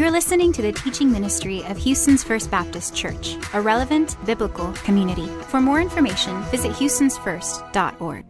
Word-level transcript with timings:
You're 0.00 0.10
listening 0.10 0.50
to 0.54 0.62
the 0.62 0.72
teaching 0.72 1.12
ministry 1.12 1.62
of 1.64 1.76
Houston's 1.76 2.24
First 2.24 2.50
Baptist 2.50 2.96
Church, 2.96 3.36
a 3.52 3.60
relevant 3.60 4.16
biblical 4.24 4.72
community. 4.72 5.26
For 5.48 5.60
more 5.60 5.78
information, 5.78 6.40
visit 6.44 6.72
houstonsfirst.org. 6.72 8.24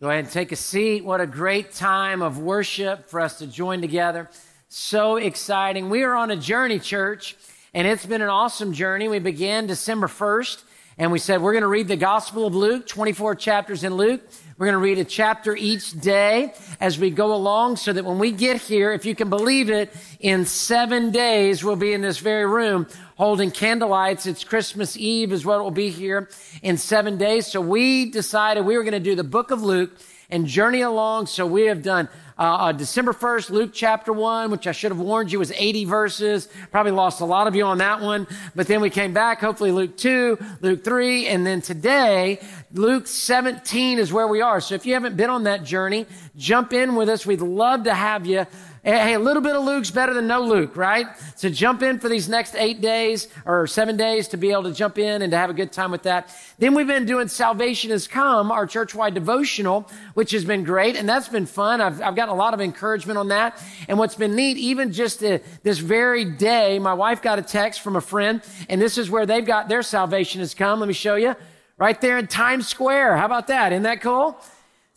Go 0.00 0.10
ahead 0.10 0.24
and 0.26 0.32
take 0.32 0.52
a 0.52 0.56
seat. 0.56 1.04
What 1.04 1.20
a 1.20 1.26
great 1.26 1.72
time 1.72 2.22
of 2.22 2.38
worship 2.38 3.08
for 3.08 3.18
us 3.18 3.36
to 3.38 3.48
join 3.48 3.80
together. 3.80 4.30
So 4.68 5.16
exciting. 5.16 5.90
We 5.90 6.04
are 6.04 6.14
on 6.14 6.30
a 6.30 6.36
journey, 6.36 6.78
church, 6.78 7.34
and 7.74 7.88
it's 7.88 8.06
been 8.06 8.22
an 8.22 8.28
awesome 8.28 8.72
journey. 8.72 9.08
We 9.08 9.18
began 9.18 9.66
December 9.66 10.06
1st, 10.06 10.62
and 10.98 11.12
we 11.12 11.20
said 11.20 11.40
we're 11.40 11.52
going 11.52 11.62
to 11.62 11.68
read 11.68 11.86
the 11.86 11.96
Gospel 11.96 12.46
of 12.46 12.56
Luke, 12.56 12.86
24 12.86 13.36
chapters 13.36 13.84
in 13.84 13.94
Luke. 13.94 14.20
We're 14.58 14.66
going 14.66 14.74
to 14.74 14.80
read 14.80 14.98
a 14.98 15.04
chapter 15.04 15.56
each 15.56 15.92
day 15.92 16.52
as 16.80 16.98
we 16.98 17.10
go 17.10 17.32
along 17.32 17.76
so 17.76 17.92
that 17.92 18.04
when 18.04 18.18
we 18.18 18.32
get 18.32 18.60
here, 18.60 18.92
if 18.92 19.06
you 19.06 19.14
can 19.14 19.30
believe 19.30 19.70
it, 19.70 19.94
in 20.18 20.44
seven 20.44 21.12
days, 21.12 21.62
we'll 21.62 21.76
be 21.76 21.92
in 21.92 22.00
this 22.00 22.18
very 22.18 22.44
room 22.44 22.88
holding 23.14 23.52
candlelights. 23.52 24.26
It's 24.26 24.42
Christmas 24.42 24.96
Eve 24.96 25.32
is 25.32 25.46
what 25.46 25.62
will 25.62 25.70
be 25.70 25.90
here 25.90 26.28
in 26.62 26.76
seven 26.76 27.16
days. 27.16 27.46
So 27.46 27.60
we 27.60 28.10
decided 28.10 28.64
we 28.64 28.76
were 28.76 28.82
going 28.82 28.92
to 28.92 29.00
do 29.00 29.14
the 29.14 29.22
book 29.22 29.52
of 29.52 29.62
Luke 29.62 29.92
and 30.28 30.46
journey 30.46 30.80
along. 30.80 31.26
So 31.26 31.46
we 31.46 31.66
have 31.66 31.84
done 31.84 32.08
uh, 32.38 32.42
uh, 32.42 32.72
December 32.72 33.12
1st, 33.12 33.50
Luke 33.50 33.70
chapter 33.72 34.12
1, 34.12 34.52
which 34.52 34.68
I 34.68 34.72
should 34.72 34.92
have 34.92 35.00
warned 35.00 35.32
you 35.32 35.40
was 35.40 35.50
80 35.50 35.86
verses. 35.86 36.48
Probably 36.70 36.92
lost 36.92 37.20
a 37.20 37.24
lot 37.24 37.48
of 37.48 37.56
you 37.56 37.64
on 37.64 37.78
that 37.78 38.00
one. 38.00 38.28
But 38.54 38.68
then 38.68 38.80
we 38.80 38.90
came 38.90 39.12
back, 39.12 39.40
hopefully 39.40 39.72
Luke 39.72 39.96
2, 39.96 40.38
Luke 40.60 40.84
3, 40.84 41.26
and 41.26 41.44
then 41.44 41.60
today, 41.60 42.38
Luke 42.72 43.08
17 43.08 43.98
is 43.98 44.12
where 44.12 44.28
we 44.28 44.40
are. 44.40 44.60
So 44.60 44.76
if 44.76 44.86
you 44.86 44.94
haven't 44.94 45.16
been 45.16 45.30
on 45.30 45.44
that 45.44 45.64
journey, 45.64 46.06
jump 46.36 46.72
in 46.72 46.94
with 46.94 47.08
us. 47.08 47.26
We'd 47.26 47.40
love 47.40 47.84
to 47.84 47.94
have 47.94 48.24
you. 48.24 48.46
Hey, 48.88 49.12
a 49.12 49.18
little 49.18 49.42
bit 49.42 49.54
of 49.54 49.64
Luke's 49.64 49.90
better 49.90 50.14
than 50.14 50.26
no 50.28 50.40
Luke, 50.40 50.74
right? 50.74 51.08
So 51.36 51.50
jump 51.50 51.82
in 51.82 51.98
for 51.98 52.08
these 52.08 52.26
next 52.26 52.54
eight 52.54 52.80
days 52.80 53.28
or 53.44 53.66
seven 53.66 53.98
days 53.98 54.28
to 54.28 54.38
be 54.38 54.50
able 54.50 54.62
to 54.62 54.72
jump 54.72 54.96
in 54.96 55.20
and 55.20 55.30
to 55.30 55.36
have 55.36 55.50
a 55.50 55.52
good 55.52 55.72
time 55.72 55.90
with 55.90 56.04
that. 56.04 56.34
Then 56.58 56.72
we've 56.72 56.86
been 56.86 57.04
doing 57.04 57.28
Salvation 57.28 57.90
has 57.90 58.08
Come, 58.08 58.50
our 58.50 58.66
church-wide 58.66 59.12
devotional, 59.12 59.90
which 60.14 60.30
has 60.30 60.42
been 60.42 60.64
great. 60.64 60.96
And 60.96 61.06
that's 61.06 61.28
been 61.28 61.44
fun. 61.44 61.82
I've, 61.82 62.00
I've 62.00 62.16
gotten 62.16 62.32
a 62.32 62.38
lot 62.38 62.54
of 62.54 62.62
encouragement 62.62 63.18
on 63.18 63.28
that. 63.28 63.62
And 63.88 63.98
what's 63.98 64.14
been 64.14 64.34
neat, 64.34 64.56
even 64.56 64.90
just 64.90 65.20
this 65.20 65.78
very 65.78 66.24
day, 66.24 66.78
my 66.78 66.94
wife 66.94 67.20
got 67.20 67.38
a 67.38 67.42
text 67.42 67.82
from 67.82 67.94
a 67.94 68.00
friend 68.00 68.40
and 68.70 68.80
this 68.80 68.96
is 68.96 69.10
where 69.10 69.26
they've 69.26 69.44
got 69.44 69.68
their 69.68 69.82
Salvation 69.82 70.40
has 70.40 70.54
Come. 70.54 70.80
Let 70.80 70.88
me 70.88 70.94
show 70.94 71.16
you. 71.16 71.36
Right 71.76 72.00
there 72.00 72.16
in 72.16 72.26
Times 72.26 72.66
Square. 72.66 73.18
How 73.18 73.26
about 73.26 73.48
that? 73.48 73.70
Isn't 73.72 73.82
that 73.82 74.00
cool? 74.00 74.40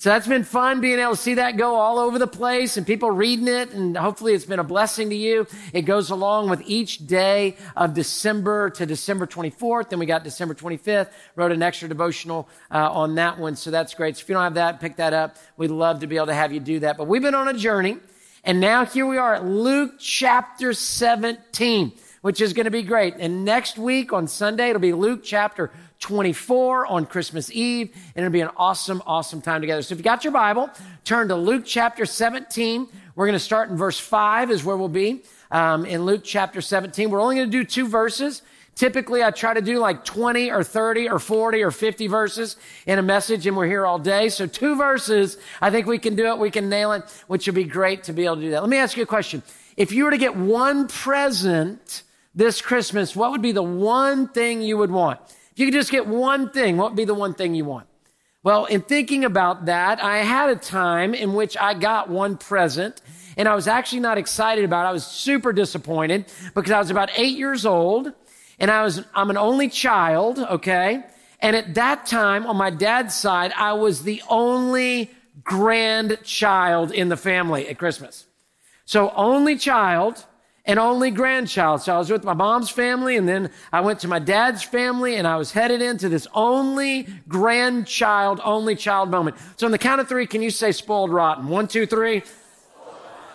So 0.02 0.10
that's 0.10 0.26
been 0.26 0.44
fun 0.44 0.82
being 0.82 0.98
able 0.98 1.12
to 1.12 1.16
see 1.16 1.36
that 1.36 1.58
go 1.58 1.76
all 1.76 2.00
over 2.00 2.18
the 2.18 2.26
place 2.26 2.76
and 2.76 2.88
people 2.88 3.12
reading 3.12 3.48
it. 3.48 3.70
And 3.70 3.96
hopefully 3.96 4.34
it's 4.34 4.46
been 4.46 4.58
a 4.58 4.64
blessing 4.64 5.12
to 5.12 5.16
you. 5.16 5.46
It 5.74 5.84
goes 5.84 6.10
along 6.10 6.50
with 6.50 6.64
each 6.66 7.06
day 7.06 7.56
of 7.78 7.94
December 7.94 8.72
to 8.72 8.88
December 8.88 9.28
24th. 9.28 9.90
Then 9.90 10.00
we 10.00 10.08
got 10.08 10.24
December 10.24 10.56
25th, 10.56 11.12
wrote 11.36 11.52
an 11.52 11.62
extra 11.62 11.88
devotional 11.88 12.50
uh, 12.72 12.92
on 12.92 13.14
that 13.14 13.38
one. 13.38 13.56
So 13.56 13.70
that's 13.70 13.94
great. 13.94 14.18
So 14.18 14.22
if 14.22 14.30
you 14.30 14.34
don't 14.34 14.44
have 14.44 14.56
that, 14.56 14.80
pick 14.80 14.96
that 14.96 15.14
up. 15.14 15.38
We'd 15.56 15.70
love 15.70 16.00
to 16.00 16.08
be 16.08 16.16
able 16.16 16.26
to 16.26 16.34
have 16.34 16.52
you 16.52 16.60
do 16.60 16.80
that. 16.80 16.98
But 16.98 17.06
we've 17.06 17.22
been 17.22 17.36
on 17.36 17.48
a 17.48 17.54
journey. 17.54 17.98
And 18.44 18.60
now 18.60 18.86
here 18.86 19.06
we 19.06 19.20
are 19.20 19.36
at 19.36 19.46
Luke 19.46 20.00
chapter 20.00 20.74
17, 20.74 21.92
which 22.22 22.42
is 22.42 22.54
going 22.54 22.66
to 22.66 22.72
be 22.72 22.82
great. 22.82 23.18
And 23.20 23.46
next 23.46 23.78
week 23.78 24.14
on 24.14 24.28
Sunday, 24.28 24.70
it'll 24.70 24.80
be 24.80 24.94
Luke 24.94 25.22
chapter 25.24 25.70
24 26.02 26.88
on 26.88 27.06
Christmas 27.06 27.52
Eve, 27.52 27.92
and 28.16 28.26
it'll 28.26 28.34
be 28.34 28.42
an 28.42 28.50
awesome, 28.58 29.02
awesome 29.06 29.42
time 29.42 29.62
together. 29.62 29.82
So 29.82 29.94
if 29.94 30.00
you 30.00 30.04
got 30.04 30.24
your 30.24 30.34
Bible, 30.34 30.70
turn 31.06 31.30
to 31.30 31.36
Luke 31.36 31.64
chapter 31.66 32.06
17. 32.06 32.88
We're 33.16 33.26
going 33.26 33.34
to 33.34 33.40
start 33.40 33.70
in 33.70 33.78
verse 33.78 34.00
5 34.00 34.52
is 34.52 34.64
where 34.64 34.76
we'll 34.76 34.90
be 34.90 35.24
um, 35.52 35.86
in 35.86 36.06
Luke 36.06 36.22
chapter 36.24 36.60
17. 36.60 37.10
We're 37.10 37.22
only 37.22 37.36
going 37.38 37.52
to 37.52 37.58
do 37.58 37.64
two 37.64 37.88
verses. 37.88 38.42
Typically, 38.74 39.24
I 39.24 39.32
try 39.32 39.54
to 39.54 39.62
do 39.62 39.78
like 39.78 40.04
20 40.04 40.50
or 40.50 40.64
30 40.64 41.10
or 41.10 41.20
40 41.20 41.62
or 41.62 41.72
50 41.72 42.08
verses 42.08 42.58
in 42.88 42.98
a 42.98 43.04
message, 43.04 43.46
and 43.46 43.56
we're 43.56 43.68
here 43.68 43.86
all 43.86 44.00
day. 44.00 44.30
So 44.30 44.48
two 44.48 44.76
verses, 44.76 45.38
I 45.62 45.70
think 45.70 45.86
we 45.86 46.00
can 46.00 46.16
do 46.16 46.28
it. 46.28 46.40
We 46.40 46.50
can 46.50 46.68
nail 46.68 46.94
it, 46.94 47.04
which 47.28 47.46
would 47.46 47.56
be 47.56 47.66
great 47.66 48.06
to 48.06 48.14
be 48.14 48.26
able 48.26 48.38
to 48.38 48.42
do 48.42 48.50
that. 48.52 48.62
Let 48.62 48.70
me 48.70 48.78
ask 48.78 48.98
you 48.98 49.04
a 49.04 49.08
question. 49.08 49.44
If 49.78 49.92
you 49.92 50.06
were 50.06 50.12
to 50.12 50.18
get 50.18 50.36
one 50.36 50.88
present 50.88 52.04
this 52.34 52.62
Christmas, 52.62 53.16
what 53.16 53.32
would 53.32 53.42
be 53.42 53.52
the 53.52 53.62
one 53.62 54.30
thing 54.30 54.62
you 54.62 54.78
would 54.78 54.92
want? 54.92 55.20
You 55.62 55.68
could 55.68 55.76
just 55.76 55.92
get 55.92 56.08
one 56.08 56.50
thing, 56.50 56.78
what 56.78 56.90
would 56.90 56.98
be 56.98 57.06
the 57.06 57.14
one 57.14 57.36
thing 57.36 57.54
you 57.54 57.66
want? 57.66 57.86
Well, 58.42 58.66
in 58.66 58.82
thinking 58.82 59.24
about 59.24 59.66
that, 59.66 60.04
I 60.04 60.24
had 60.24 60.50
a 60.50 60.56
time 60.56 61.14
in 61.14 61.36
which 61.36 61.56
I 61.56 61.76
got 61.76 62.10
one 62.10 62.36
present 62.38 63.00
and 63.38 63.48
I 63.48 63.54
was 63.54 63.68
actually 63.68 64.00
not 64.00 64.18
excited 64.18 64.66
about 64.66 64.86
it. 64.86 64.90
I 64.90 64.92
was 64.92 65.06
super 65.06 65.54
disappointed 65.54 66.26
because 66.56 66.72
I 66.72 66.80
was 66.80 66.90
about 66.90 67.12
eight 67.16 67.38
years 67.38 67.68
old 67.68 68.12
and 68.58 68.72
I 68.72 68.82
was, 68.82 69.06
I'm 69.14 69.30
an 69.30 69.38
only 69.38 69.70
child, 69.70 70.40
okay? 70.40 71.04
And 71.40 71.56
at 71.56 71.76
that 71.76 72.08
time, 72.08 72.48
on 72.48 72.58
my 72.58 72.72
dad's 72.72 73.14
side, 73.14 73.54
I 73.56 73.74
was 73.74 74.02
the 74.02 74.24
only 74.32 75.12
grandchild 75.44 76.92
in 76.92 77.10
the 77.10 77.18
family 77.18 77.70
at 77.70 77.78
Christmas. 77.78 78.26
So 78.86 79.12
only 79.16 79.58
child, 79.58 80.26
an 80.66 80.78
only 80.78 81.12
grandchild. 81.12 81.82
So 81.82 81.96
I 81.96 81.98
was 81.98 82.12
with 82.12 82.24
my 82.24 82.34
mom's 82.34 82.70
family 82.70 83.18
and 83.18 83.28
then 83.28 83.50
I 83.72 83.82
went 83.82 84.00
to 84.02 84.08
my 84.08 84.20
dad's 84.20 84.62
family 84.62 85.16
and 85.16 85.28
I 85.28 85.38
was 85.38 85.52
headed 85.52 85.82
into 85.82 86.08
this 86.08 86.28
only 86.34 87.08
grandchild, 87.28 88.40
only 88.44 88.76
child 88.76 89.10
moment. 89.10 89.38
So 89.58 89.66
on 89.66 89.72
the 89.72 89.78
count 89.78 90.02
of 90.02 90.08
three, 90.08 90.28
can 90.28 90.42
you 90.42 90.52
say 90.52 90.72
spoiled 90.72 91.12
rotten? 91.12 91.48
One, 91.48 91.68
two, 91.68 91.86
three. 91.86 92.24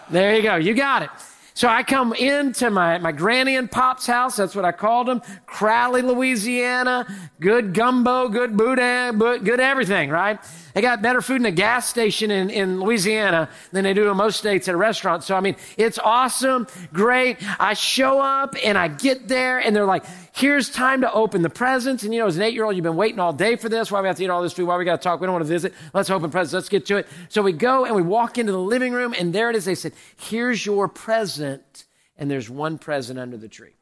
There 0.08 0.36
you 0.36 0.42
go. 0.42 0.56
You 0.56 0.74
got 0.74 1.02
it. 1.02 1.10
So 1.54 1.68
I 1.68 1.82
come 1.82 2.12
into 2.12 2.70
my, 2.70 2.98
my 2.98 3.12
granny 3.12 3.56
and 3.56 3.70
pop's 3.70 4.06
house. 4.06 4.36
That's 4.36 4.54
what 4.54 4.66
I 4.66 4.72
called 4.72 5.08
them. 5.08 5.22
Crowley, 5.46 6.02
Louisiana. 6.02 7.06
Good 7.40 7.72
gumbo, 7.72 8.28
good 8.28 8.58
boudin, 8.58 9.18
good 9.18 9.58
everything, 9.58 10.10
right? 10.10 10.38
They 10.76 10.82
got 10.82 11.00
better 11.00 11.22
food 11.22 11.36
in 11.36 11.46
a 11.46 11.50
gas 11.50 11.88
station 11.88 12.30
in, 12.30 12.50
in 12.50 12.82
Louisiana 12.82 13.48
than 13.72 13.84
they 13.84 13.94
do 13.94 14.10
in 14.10 14.16
most 14.18 14.36
states 14.36 14.68
at 14.68 14.74
a 14.74 14.76
restaurant. 14.76 15.24
So, 15.24 15.34
I 15.34 15.40
mean, 15.40 15.56
it's 15.78 15.98
awesome. 15.98 16.66
Great. 16.92 17.38
I 17.58 17.72
show 17.72 18.20
up 18.20 18.54
and 18.62 18.76
I 18.76 18.88
get 18.88 19.26
there 19.26 19.58
and 19.58 19.74
they're 19.74 19.86
like, 19.86 20.04
here's 20.34 20.68
time 20.68 21.00
to 21.00 21.10
open 21.10 21.40
the 21.40 21.48
presents. 21.48 22.02
And 22.02 22.12
you 22.12 22.20
know, 22.20 22.26
as 22.26 22.36
an 22.36 22.42
eight 22.42 22.52
year 22.52 22.64
old, 22.64 22.76
you've 22.76 22.82
been 22.82 22.94
waiting 22.94 23.18
all 23.18 23.32
day 23.32 23.56
for 23.56 23.70
this. 23.70 23.90
Why 23.90 24.02
we 24.02 24.06
have 24.08 24.18
to 24.18 24.24
eat 24.24 24.28
all 24.28 24.42
this 24.42 24.52
food? 24.52 24.66
Why 24.66 24.76
we 24.76 24.84
got 24.84 25.00
to 25.00 25.02
talk? 25.02 25.18
We 25.18 25.24
don't 25.24 25.32
want 25.32 25.46
to 25.46 25.48
visit. 25.48 25.72
Let's 25.94 26.10
open 26.10 26.30
presents. 26.30 26.52
Let's 26.52 26.68
get 26.68 26.84
to 26.88 26.98
it. 26.98 27.06
So 27.30 27.40
we 27.40 27.52
go 27.54 27.86
and 27.86 27.96
we 27.96 28.02
walk 28.02 28.36
into 28.36 28.52
the 28.52 28.60
living 28.60 28.92
room 28.92 29.14
and 29.18 29.32
there 29.32 29.48
it 29.48 29.56
is. 29.56 29.64
They 29.64 29.76
said, 29.76 29.94
here's 30.16 30.66
your 30.66 30.88
present. 30.88 31.86
And 32.18 32.30
there's 32.30 32.50
one 32.50 32.76
present 32.76 33.18
under 33.18 33.38
the 33.38 33.48
tree. 33.48 33.76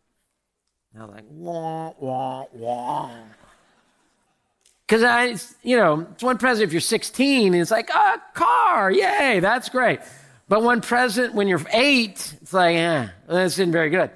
And 0.92 1.02
I'm 1.02 1.10
like, 1.10 1.24
wah, 1.28 1.92
wah, 1.98 2.44
wah. 2.52 3.10
Because 4.86 5.02
I, 5.02 5.36
you 5.62 5.76
know, 5.76 6.06
it's 6.12 6.22
one 6.22 6.36
present 6.36 6.66
if 6.66 6.72
you're 6.72 6.80
16, 6.80 7.54
and 7.54 7.62
it's 7.62 7.70
like, 7.70 7.88
a 7.88 7.92
oh, 7.94 8.16
car, 8.34 8.90
yay, 8.90 9.40
that's 9.40 9.70
great. 9.70 10.00
But 10.48 10.62
one 10.62 10.82
present 10.82 11.34
when 11.34 11.48
you're 11.48 11.62
eight, 11.72 12.36
it's 12.42 12.52
like, 12.52 12.76
eh, 12.76 13.08
this 13.26 13.54
isn't 13.54 13.72
very 13.72 13.88
good. 13.88 14.10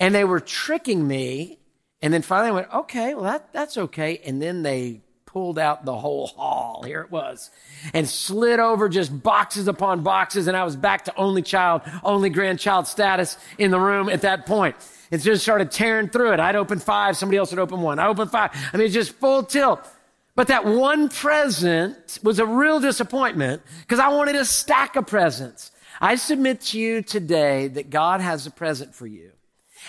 And 0.00 0.14
they 0.14 0.24
were 0.24 0.40
tricking 0.40 1.06
me. 1.06 1.58
And 2.02 2.12
then 2.12 2.22
finally 2.22 2.50
I 2.50 2.52
went, 2.52 2.74
okay, 2.74 3.14
well, 3.14 3.24
that, 3.24 3.52
that's 3.52 3.78
okay. 3.78 4.20
And 4.24 4.42
then 4.42 4.62
they 4.62 5.02
pulled 5.26 5.60
out 5.60 5.84
the 5.84 5.96
whole 5.96 6.26
haul. 6.26 6.82
Here 6.82 7.02
it 7.02 7.10
was. 7.12 7.50
And 7.94 8.08
slid 8.08 8.58
over 8.58 8.88
just 8.88 9.22
boxes 9.22 9.68
upon 9.68 10.02
boxes. 10.02 10.48
And 10.48 10.56
I 10.56 10.64
was 10.64 10.74
back 10.74 11.04
to 11.04 11.16
only 11.16 11.42
child, 11.42 11.82
only 12.02 12.30
grandchild 12.30 12.88
status 12.88 13.38
in 13.56 13.70
the 13.70 13.78
room 13.78 14.08
at 14.08 14.22
that 14.22 14.46
point. 14.46 14.74
It 15.12 15.18
just 15.18 15.42
started 15.42 15.70
tearing 15.70 16.08
through 16.08 16.32
it. 16.32 16.40
I'd 16.40 16.56
open 16.56 16.80
five. 16.80 17.16
Somebody 17.16 17.38
else 17.38 17.50
would 17.50 17.60
open 17.60 17.80
one. 17.80 18.00
I 18.00 18.08
opened 18.08 18.32
five. 18.32 18.50
I 18.72 18.76
mean, 18.76 18.86
it's 18.86 18.94
just 18.94 19.12
full 19.12 19.44
tilt. 19.44 19.86
But 20.34 20.48
that 20.48 20.64
one 20.64 21.08
present 21.08 22.18
was 22.22 22.38
a 22.38 22.46
real 22.46 22.80
disappointment 22.80 23.62
because 23.80 23.98
I 23.98 24.08
wanted 24.08 24.36
a 24.36 24.44
stack 24.44 24.96
of 24.96 25.06
presents. 25.06 25.72
I 26.00 26.14
submit 26.14 26.60
to 26.62 26.78
you 26.78 27.02
today 27.02 27.68
that 27.68 27.90
God 27.90 28.20
has 28.20 28.46
a 28.46 28.50
present 28.50 28.94
for 28.94 29.06
you. 29.06 29.32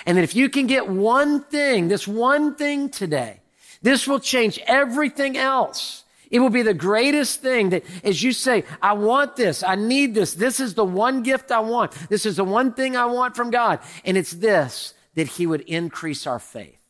And 0.06 0.18
that 0.18 0.23
if 0.23 0.35
you 0.35 0.49
can 0.49 0.67
get 0.67 0.88
one 0.88 1.43
thing, 1.43 1.88
this 1.88 2.08
one 2.08 2.55
thing 2.55 2.90
today, 2.90 3.41
this 3.82 4.08
will 4.08 4.20
change 4.20 4.59
everything 4.67 5.38
else. 5.38 6.03
It 6.29 6.40
will 6.40 6.49
be 6.49 6.61
the 6.61 6.73
greatest 6.73 7.41
thing 7.41 7.70
that 7.70 7.84
as 8.03 8.23
you 8.23 8.32
say, 8.32 8.64
I 8.82 8.94
want 8.94 9.35
this, 9.35 9.64
I 9.64 9.76
need 9.76 10.16
this, 10.16 10.34
this 10.34 10.59
is 10.59 10.73
the 10.73 10.85
one 10.85 11.23
gift 11.23 11.52
I 11.52 11.59
want, 11.59 11.91
this 12.09 12.26
is 12.26 12.37
the 12.37 12.46
one 12.46 12.73
thing 12.73 12.96
I 12.96 13.05
want 13.05 13.35
from 13.35 13.52
God. 13.52 13.79
And 14.05 14.17
it's 14.17 14.32
this, 14.32 14.94
that 15.16 15.28
He 15.28 15.46
would 15.46 15.61
increase 15.61 16.26
our 16.26 16.40
faith. 16.40 16.81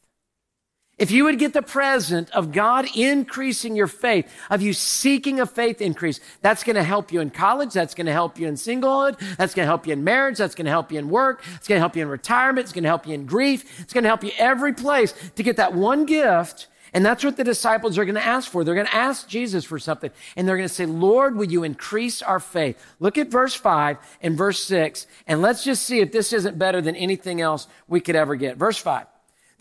If 1.01 1.09
you 1.09 1.23
would 1.23 1.39
get 1.39 1.53
the 1.53 1.63
present 1.63 2.29
of 2.29 2.51
God 2.51 2.85
increasing 2.95 3.75
your 3.75 3.87
faith, 3.87 4.31
of 4.51 4.61
you 4.61 4.71
seeking 4.71 5.39
a 5.39 5.47
faith 5.47 5.81
increase, 5.81 6.19
that's 6.41 6.63
going 6.63 6.75
to 6.75 6.83
help 6.83 7.11
you 7.11 7.21
in 7.21 7.31
college. 7.31 7.73
That's 7.73 7.95
going 7.95 8.05
to 8.05 8.11
help 8.11 8.37
you 8.37 8.47
in 8.47 8.53
singlehood. 8.53 9.17
That's 9.35 9.55
going 9.55 9.65
to 9.65 9.67
help 9.67 9.87
you 9.87 9.93
in 9.93 10.03
marriage. 10.03 10.37
That's 10.37 10.53
going 10.53 10.65
to 10.65 10.71
help 10.71 10.91
you 10.91 10.99
in 10.99 11.09
work. 11.09 11.43
It's 11.55 11.67
going 11.67 11.77
to 11.77 11.81
help 11.81 11.95
you 11.95 12.03
in 12.03 12.07
retirement. 12.07 12.65
It's 12.65 12.71
going 12.71 12.83
to 12.83 12.89
help 12.89 13.07
you 13.07 13.15
in 13.15 13.25
grief. 13.25 13.79
It's 13.79 13.93
going 13.93 14.03
to 14.03 14.09
help 14.09 14.23
you 14.23 14.31
every 14.37 14.73
place 14.73 15.15
to 15.37 15.41
get 15.41 15.57
that 15.57 15.73
one 15.73 16.05
gift 16.05 16.67
And 16.93 17.05
that's 17.05 17.23
what 17.23 17.37
the 17.37 17.43
disciples 17.43 17.97
are 17.97 18.05
going 18.05 18.15
to 18.15 18.25
ask 18.25 18.51
for. 18.51 18.63
They're 18.63 18.75
going 18.75 18.87
to 18.87 18.95
ask 18.95 19.27
Jesus 19.27 19.63
for 19.63 19.79
something. 19.79 20.11
And 20.35 20.47
they're 20.47 20.57
going 20.57 20.67
to 20.67 20.73
say, 20.73 20.85
Lord, 20.85 21.35
will 21.35 21.49
you 21.49 21.63
increase 21.63 22.21
our 22.21 22.39
faith? 22.39 22.83
Look 22.99 23.17
at 23.17 23.29
verse 23.29 23.53
5 23.53 23.97
and 24.21 24.37
verse 24.37 24.63
6. 24.65 25.07
And 25.25 25.41
let's 25.41 25.63
just 25.63 25.83
see 25.83 25.99
if 26.01 26.11
this 26.11 26.33
isn't 26.33 26.59
better 26.59 26.81
than 26.81 26.95
anything 26.95 27.39
else 27.39 27.67
we 27.87 28.01
could 28.01 28.15
ever 28.15 28.35
get. 28.35 28.57
Verse 28.57 28.77
5. 28.77 29.05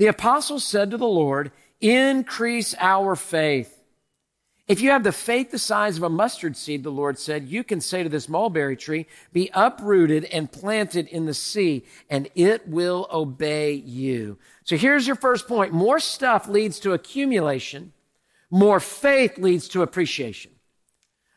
The 0.00 0.06
apostles 0.06 0.64
said 0.64 0.90
to 0.92 0.96
the 0.96 1.06
Lord, 1.06 1.52
increase 1.78 2.74
our 2.78 3.14
faith. 3.14 3.82
If 4.66 4.80
you 4.80 4.92
have 4.92 5.04
the 5.04 5.12
faith 5.12 5.50
the 5.50 5.58
size 5.58 5.98
of 5.98 6.02
a 6.02 6.08
mustard 6.08 6.56
seed, 6.56 6.84
the 6.84 6.90
Lord 6.90 7.18
said, 7.18 7.48
you 7.48 7.62
can 7.62 7.82
say 7.82 8.02
to 8.02 8.08
this 8.08 8.26
mulberry 8.26 8.78
tree, 8.78 9.04
be 9.34 9.50
uprooted 9.52 10.24
and 10.24 10.50
planted 10.50 11.06
in 11.08 11.26
the 11.26 11.34
sea, 11.34 11.84
and 12.08 12.30
it 12.34 12.66
will 12.66 13.08
obey 13.12 13.74
you. 13.74 14.38
So 14.64 14.78
here's 14.78 15.06
your 15.06 15.16
first 15.16 15.46
point. 15.46 15.74
More 15.74 16.00
stuff 16.00 16.48
leads 16.48 16.80
to 16.80 16.94
accumulation. 16.94 17.92
More 18.50 18.80
faith 18.80 19.36
leads 19.36 19.68
to 19.68 19.82
appreciation. 19.82 20.52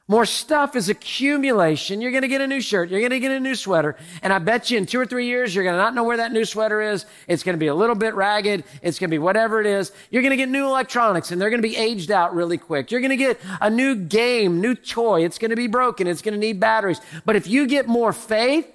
More 0.09 0.25
stuff 0.25 0.75
is 0.75 0.89
accumulation. 0.89 2.01
You're 2.01 2.11
going 2.11 2.23
to 2.23 2.27
get 2.27 2.41
a 2.41 2.47
new 2.47 2.59
shirt. 2.59 2.89
You're 2.89 2.99
going 2.99 3.11
to 3.11 3.21
get 3.21 3.31
a 3.31 3.39
new 3.39 3.55
sweater. 3.55 3.95
And 4.21 4.33
I 4.33 4.39
bet 4.39 4.69
you 4.69 4.77
in 4.77 4.85
two 4.85 4.99
or 4.99 5.05
three 5.05 5.27
years, 5.27 5.55
you're 5.55 5.63
going 5.63 5.75
to 5.75 5.81
not 5.81 5.95
know 5.95 6.03
where 6.03 6.17
that 6.17 6.33
new 6.33 6.43
sweater 6.43 6.81
is. 6.81 7.05
It's 7.25 7.41
going 7.41 7.53
to 7.55 7.59
be 7.59 7.67
a 7.67 7.75
little 7.75 7.95
bit 7.95 8.13
ragged. 8.13 8.65
It's 8.81 8.99
going 8.99 9.09
to 9.09 9.13
be 9.13 9.19
whatever 9.19 9.61
it 9.61 9.65
is. 9.65 9.93
You're 10.11 10.21
going 10.21 10.31
to 10.31 10.37
get 10.37 10.49
new 10.49 10.65
electronics 10.65 11.31
and 11.31 11.41
they're 11.41 11.49
going 11.49 11.61
to 11.61 11.67
be 11.67 11.77
aged 11.77 12.11
out 12.11 12.35
really 12.35 12.57
quick. 12.57 12.91
You're 12.91 12.99
going 12.99 13.11
to 13.11 13.15
get 13.15 13.39
a 13.61 13.69
new 13.69 13.95
game, 13.95 14.59
new 14.59 14.75
toy. 14.75 15.23
It's 15.23 15.37
going 15.37 15.51
to 15.51 15.55
be 15.55 15.67
broken. 15.67 16.05
It's 16.05 16.21
going 16.21 16.33
to 16.33 16.39
need 16.39 16.59
batteries. 16.59 16.99
But 17.23 17.37
if 17.37 17.47
you 17.47 17.65
get 17.65 17.87
more 17.87 18.11
faith, 18.11 18.67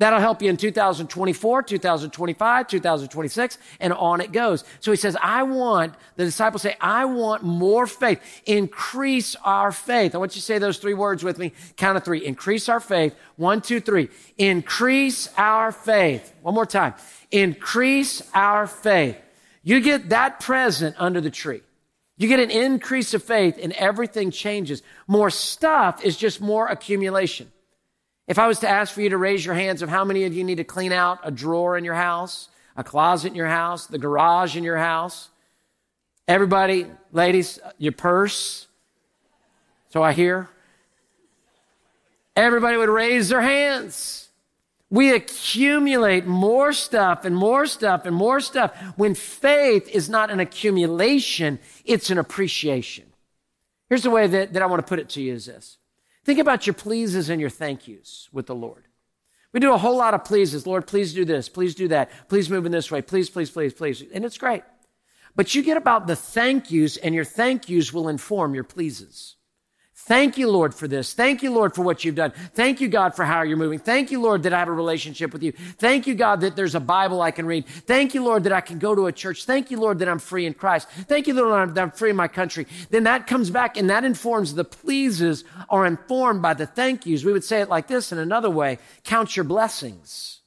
That'll 0.00 0.18
help 0.18 0.40
you 0.40 0.48
in 0.48 0.56
2024, 0.56 1.62
2025, 1.62 2.66
2026, 2.68 3.58
and 3.80 3.92
on 3.92 4.22
it 4.22 4.32
goes. 4.32 4.64
So 4.80 4.90
he 4.92 4.96
says, 4.96 5.14
I 5.20 5.42
want, 5.42 5.94
the 6.16 6.24
disciples 6.24 6.62
say, 6.62 6.74
I 6.80 7.04
want 7.04 7.42
more 7.42 7.86
faith. 7.86 8.18
Increase 8.46 9.36
our 9.44 9.70
faith. 9.70 10.14
I 10.14 10.18
want 10.18 10.34
you 10.34 10.40
to 10.40 10.46
say 10.46 10.56
those 10.56 10.78
three 10.78 10.94
words 10.94 11.22
with 11.22 11.36
me. 11.36 11.52
Count 11.76 11.98
of 11.98 12.04
three. 12.04 12.24
Increase 12.24 12.66
our 12.70 12.80
faith. 12.80 13.14
One, 13.36 13.60
two, 13.60 13.78
three. 13.78 14.08
Increase 14.38 15.28
our 15.36 15.70
faith. 15.70 16.34
One 16.40 16.54
more 16.54 16.64
time. 16.64 16.94
Increase 17.30 18.22
our 18.32 18.66
faith. 18.66 19.18
You 19.62 19.80
get 19.80 20.08
that 20.08 20.40
present 20.40 20.96
under 20.98 21.20
the 21.20 21.30
tree. 21.30 21.60
You 22.16 22.26
get 22.26 22.40
an 22.40 22.50
increase 22.50 23.12
of 23.12 23.22
faith 23.22 23.58
and 23.62 23.74
everything 23.74 24.30
changes. 24.30 24.82
More 25.06 25.28
stuff 25.28 26.02
is 26.02 26.16
just 26.16 26.40
more 26.40 26.68
accumulation. 26.68 27.52
If 28.30 28.38
I 28.38 28.46
was 28.46 28.60
to 28.60 28.68
ask 28.68 28.94
for 28.94 29.00
you 29.00 29.08
to 29.08 29.16
raise 29.16 29.44
your 29.44 29.56
hands 29.56 29.82
of 29.82 29.88
how 29.88 30.04
many 30.04 30.22
of 30.22 30.32
you 30.32 30.44
need 30.44 30.58
to 30.58 30.64
clean 30.64 30.92
out 30.92 31.18
a 31.24 31.32
drawer 31.32 31.76
in 31.76 31.84
your 31.84 31.96
house, 31.96 32.48
a 32.76 32.84
closet 32.84 33.26
in 33.26 33.34
your 33.34 33.48
house, 33.48 33.88
the 33.88 33.98
garage 33.98 34.56
in 34.56 34.62
your 34.62 34.76
house, 34.76 35.30
everybody, 36.28 36.86
ladies, 37.10 37.58
your 37.78 37.90
purse. 37.90 38.68
So 39.88 40.04
I 40.04 40.12
hear. 40.12 40.48
Everybody 42.36 42.76
would 42.76 42.88
raise 42.88 43.30
their 43.30 43.40
hands. 43.40 44.28
We 44.90 45.12
accumulate 45.12 46.24
more 46.24 46.72
stuff 46.72 47.24
and 47.24 47.34
more 47.34 47.66
stuff 47.66 48.06
and 48.06 48.14
more 48.14 48.38
stuff 48.38 48.72
when 48.94 49.16
faith 49.16 49.88
is 49.88 50.08
not 50.08 50.30
an 50.30 50.38
accumulation, 50.38 51.58
it's 51.84 52.10
an 52.10 52.18
appreciation. 52.18 53.06
Here's 53.88 54.04
the 54.04 54.10
way 54.10 54.28
that, 54.28 54.52
that 54.52 54.62
I 54.62 54.66
want 54.66 54.86
to 54.86 54.88
put 54.88 55.00
it 55.00 55.08
to 55.10 55.20
you 55.20 55.32
is 55.32 55.46
this. 55.46 55.78
Think 56.30 56.38
about 56.38 56.64
your 56.64 56.74
pleases 56.74 57.28
and 57.28 57.40
your 57.40 57.50
thank 57.50 57.88
yous 57.88 58.28
with 58.30 58.46
the 58.46 58.54
Lord. 58.54 58.84
We 59.52 59.58
do 59.58 59.72
a 59.72 59.78
whole 59.78 59.96
lot 59.96 60.14
of 60.14 60.22
pleases. 60.22 60.64
Lord, 60.64 60.86
please 60.86 61.12
do 61.12 61.24
this. 61.24 61.48
Please 61.48 61.74
do 61.74 61.88
that. 61.88 62.08
Please 62.28 62.48
move 62.48 62.66
in 62.66 62.70
this 62.70 62.88
way. 62.88 63.02
Please, 63.02 63.28
please, 63.28 63.50
please, 63.50 63.74
please. 63.74 64.04
And 64.14 64.24
it's 64.24 64.38
great. 64.38 64.62
But 65.34 65.56
you 65.56 65.64
get 65.64 65.76
about 65.76 66.06
the 66.06 66.14
thank 66.14 66.70
yous, 66.70 66.96
and 66.96 67.16
your 67.16 67.24
thank 67.24 67.68
yous 67.68 67.92
will 67.92 68.08
inform 68.08 68.54
your 68.54 68.62
pleases. 68.62 69.34
Thank 70.04 70.38
you, 70.38 70.50
Lord, 70.50 70.74
for 70.74 70.88
this. 70.88 71.12
Thank 71.12 71.42
you, 71.42 71.52
Lord, 71.52 71.74
for 71.74 71.82
what 71.82 72.04
you've 72.04 72.16
done. 72.16 72.32
Thank 72.54 72.80
you, 72.80 72.88
God, 72.88 73.14
for 73.14 73.24
how 73.24 73.42
you're 73.42 73.56
moving. 73.56 73.78
Thank 73.78 74.10
you, 74.10 74.20
Lord, 74.20 74.42
that 74.42 74.52
I 74.52 74.58
have 74.58 74.66
a 74.66 74.72
relationship 74.72 75.32
with 75.32 75.42
you. 75.42 75.52
Thank 75.52 76.08
you, 76.08 76.14
God, 76.14 76.40
that 76.40 76.56
there's 76.56 76.74
a 76.74 76.80
Bible 76.80 77.22
I 77.22 77.30
can 77.30 77.46
read. 77.46 77.66
Thank 77.66 78.14
you, 78.14 78.24
Lord, 78.24 78.42
that 78.44 78.52
I 78.52 78.60
can 78.60 78.80
go 78.80 78.94
to 78.94 79.06
a 79.06 79.12
church. 79.12 79.44
Thank 79.44 79.70
you, 79.70 79.78
Lord, 79.78 80.00
that 80.00 80.08
I'm 80.08 80.18
free 80.18 80.46
in 80.46 80.54
Christ. 80.54 80.88
Thank 80.88 81.28
you, 81.28 81.34
Lord, 81.34 81.74
that 81.74 81.80
I'm 81.80 81.92
free 81.92 82.10
in 82.10 82.16
my 82.16 82.26
country. 82.26 82.66
Then 82.90 83.04
that 83.04 83.28
comes 83.28 83.50
back 83.50 83.76
and 83.76 83.88
that 83.90 84.02
informs 84.02 84.54
the 84.54 84.64
pleases 84.64 85.44
are 85.68 85.86
informed 85.86 86.42
by 86.42 86.54
the 86.54 86.66
thank 86.66 87.06
yous. 87.06 87.24
We 87.24 87.32
would 87.32 87.44
say 87.44 87.60
it 87.60 87.68
like 87.68 87.86
this 87.86 88.10
in 88.10 88.18
another 88.18 88.50
way. 88.50 88.78
Count 89.04 89.36
your 89.36 89.44
blessings. 89.44 90.39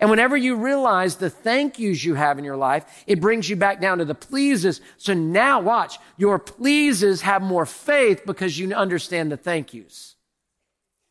And 0.00 0.10
whenever 0.10 0.36
you 0.36 0.56
realize 0.56 1.16
the 1.16 1.30
thank 1.30 1.78
yous 1.78 2.04
you 2.04 2.14
have 2.14 2.38
in 2.38 2.44
your 2.44 2.56
life, 2.56 3.04
it 3.06 3.20
brings 3.20 3.48
you 3.48 3.56
back 3.56 3.80
down 3.80 3.98
to 3.98 4.04
the 4.04 4.14
pleases. 4.14 4.80
So 4.96 5.12
now 5.12 5.60
watch, 5.60 5.98
your 6.16 6.38
pleases 6.38 7.22
have 7.22 7.42
more 7.42 7.66
faith 7.66 8.22
because 8.24 8.58
you 8.58 8.72
understand 8.74 9.32
the 9.32 9.36
thank 9.36 9.74
yous. 9.74 10.14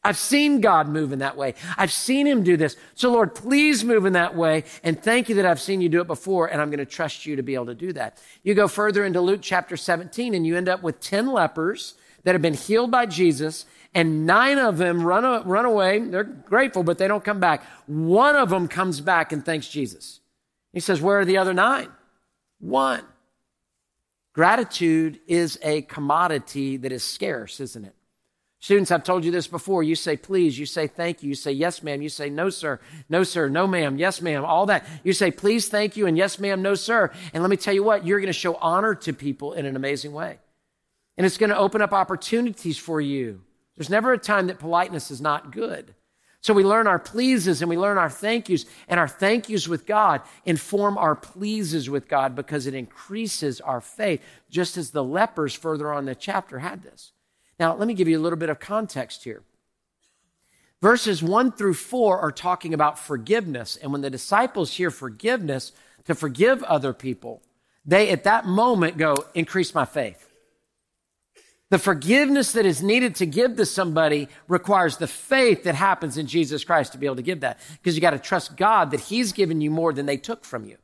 I've 0.04 0.18
seen 0.18 0.62
God 0.62 0.88
move 0.88 1.12
in 1.12 1.20
that 1.20 1.36
way. 1.36 1.56
I've 1.78 1.92
seen 1.92 2.28
him 2.28 2.44
do 2.44 2.56
this. 2.56 2.78
So 2.96 3.12
Lord, 3.12 3.36
please 3.36 3.84
move 3.84 4.06
in 4.06 4.14
that 4.14 4.38
way. 4.38 4.64
And 4.82 5.02
thank 5.02 5.28
you 5.28 5.36
that 5.36 5.46
I've 5.46 5.60
seen 5.60 5.82
you 5.82 5.90
do 5.90 6.00
it 6.00 6.08
before. 6.08 6.48
And 6.48 6.62
I'm 6.62 6.70
going 6.70 6.80
to 6.80 6.86
trust 6.86 7.26
you 7.26 7.36
to 7.36 7.44
be 7.44 7.56
able 7.56 7.66
to 7.66 7.76
do 7.76 7.92
that. 7.92 8.22
You 8.42 8.54
go 8.54 8.70
further 8.70 9.04
into 9.04 9.20
Luke 9.20 9.42
chapter 9.44 9.76
17 9.76 10.34
and 10.34 10.48
you 10.48 10.56
end 10.56 10.70
up 10.70 10.82
with 10.82 11.02
10 11.02 11.28
lepers 11.28 11.96
that 12.24 12.36
have 12.36 12.42
been 12.42 12.54
healed 12.54 12.90
by 12.90 13.06
Jesus 13.06 13.66
and 13.94 14.26
nine 14.26 14.58
of 14.58 14.78
them 14.78 15.04
run, 15.04 15.48
run 15.48 15.66
away. 15.66 16.00
They're 16.00 16.24
grateful, 16.24 16.84
but 16.84 16.98
they 16.98 17.08
don't 17.08 17.24
come 17.24 17.40
back. 17.40 17.64
One 17.88 18.36
of 18.36 18.50
them 18.50 18.68
comes 18.68 19.02
back 19.02 19.32
and 19.32 19.46
thanks 19.46 19.68
Jesus. 19.68 20.20
He 20.74 20.80
says, 20.80 21.02
Where 21.02 21.20
are 21.20 21.26
the 21.26 21.38
other 21.38 21.54
nine? 21.54 21.90
One. 22.60 23.04
Gratitude 24.34 25.20
is 25.26 25.58
a 25.64 25.82
commodity 25.84 26.78
that 26.78 26.92
is 26.92 27.04
scarce, 27.04 27.60
isn't 27.60 27.86
it? 27.86 27.96
Students, 28.60 28.92
I've 28.92 29.04
told 29.04 29.24
you 29.24 29.32
this 29.32 29.48
before. 29.48 29.82
You 29.82 29.96
say 29.96 30.18
please, 30.18 30.58
you 30.58 30.66
say 30.66 30.88
thank 30.88 31.24
you, 31.24 31.30
you 31.30 31.36
say 31.36 31.52
yes, 31.52 31.82
ma'am, 31.82 32.02
you 32.02 32.10
say 32.10 32.30
no, 32.30 32.50
sir, 32.50 32.80
no, 33.08 33.24
sir, 33.24 33.50
no, 33.50 33.66
ma'am, 33.66 33.98
yes, 33.98 34.22
ma'am, 34.22 34.44
all 34.46 34.66
that. 34.68 34.86
You 35.04 35.14
say 35.14 35.32
please, 35.32 35.70
thank 35.70 35.96
you, 35.96 36.06
and 36.08 36.18
yes, 36.18 36.38
ma'am, 36.38 36.62
no, 36.62 36.76
sir. 36.76 37.12
And 37.34 37.44
let 37.44 37.50
me 37.50 37.58
tell 37.58 37.74
you 37.74 37.84
what, 37.84 38.06
you're 38.06 38.20
going 38.20 38.28
to 38.28 38.34
show 38.34 38.56
honor 38.56 38.94
to 38.96 39.14
people 39.14 39.54
in 39.54 39.66
an 39.66 39.76
amazing 39.76 40.12
way. 40.12 40.38
And 41.18 41.26
it's 41.26 41.38
going 41.38 41.50
to 41.50 41.58
open 41.58 41.82
up 41.82 41.94
opportunities 41.94 42.78
for 42.78 43.02
you 43.02 43.42
there's 43.78 43.90
never 43.90 44.12
a 44.12 44.18
time 44.18 44.48
that 44.48 44.60
politeness 44.60 45.12
is 45.12 45.22
not 45.22 45.52
good. 45.52 45.94
So 46.42 46.54
we 46.54 46.64
learn 46.64 46.88
our 46.88 47.00
pleases 47.00 47.62
and 47.62 47.70
we 47.70 47.78
learn 47.78 47.98
our 47.98 48.10
thank 48.10 48.50
yous, 48.50 48.66
and 48.88 49.00
our 49.00 49.08
thank 49.08 49.50
yous 49.50 49.68
with 49.68 49.86
God 49.86 50.22
inform 50.46 50.98
our 50.98 51.16
pleases 51.16 51.90
with 51.90 52.08
God 52.08 52.36
because 52.36 52.68
it 52.68 52.74
increases 52.74 53.62
our 53.62 53.82
faith, 53.82 54.22
just 54.50 54.78
as 54.78 54.92
the 54.92 55.04
lepers 55.04 55.54
further 55.54 55.92
on 55.92 56.00
in 56.00 56.06
the 56.06 56.16
chapter 56.16 56.60
had 56.60 56.84
this. 56.84 57.12
Now, 57.60 57.76
let 57.76 57.88
me 57.88 57.94
give 57.94 58.08
you 58.08 58.20
a 58.20 58.22
little 58.22 58.38
bit 58.38 58.50
of 58.50 58.60
context 58.60 59.24
here. 59.24 59.44
Verses 60.82 61.24
one 61.24 61.52
through 61.52 61.74
four 61.74 62.20
are 62.20 62.32
talking 62.32 62.74
about 62.74 63.00
forgiveness. 63.00 63.76
And 63.76 63.92
when 63.92 64.02
the 64.02 64.10
disciples 64.10 64.74
hear 64.74 64.92
forgiveness, 64.92 65.72
to 66.06 66.16
forgive 66.16 66.64
other 66.64 66.94
people, 66.94 67.42
they 67.86 68.10
at 68.10 68.24
that 68.24 68.46
moment 68.46 68.98
go, 68.98 69.16
increase 69.34 69.74
my 69.74 69.86
faith. 69.86 70.27
The 71.70 71.80
forgiveness 71.80 72.54
that 72.54 72.66
is 72.66 72.82
needed 72.82 73.16
to 73.16 73.26
give 73.26 73.58
to 73.58 73.66
somebody 73.66 74.30
requires 74.48 74.98
the 74.98 75.08
faith 75.08 75.64
that 75.64 75.76
happens 75.76 76.18
in 76.18 76.26
Jesus 76.26 76.64
Christ 76.64 76.94
to 76.94 76.98
be 76.98 77.06
able 77.06 77.18
to 77.18 77.22
give 77.22 77.42
that. 77.42 77.60
Because 77.74 77.96
you 77.96 78.02
got 78.02 78.12
to 78.12 78.20
trust 78.20 78.56
God 78.56 78.92
that 78.92 79.02
He's 79.02 79.34
given 79.34 79.60
you 79.60 79.70
more 79.70 79.92
than 79.92 80.06
they 80.06 80.18
took 80.18 80.46
from 80.46 80.64
you. 80.64 80.78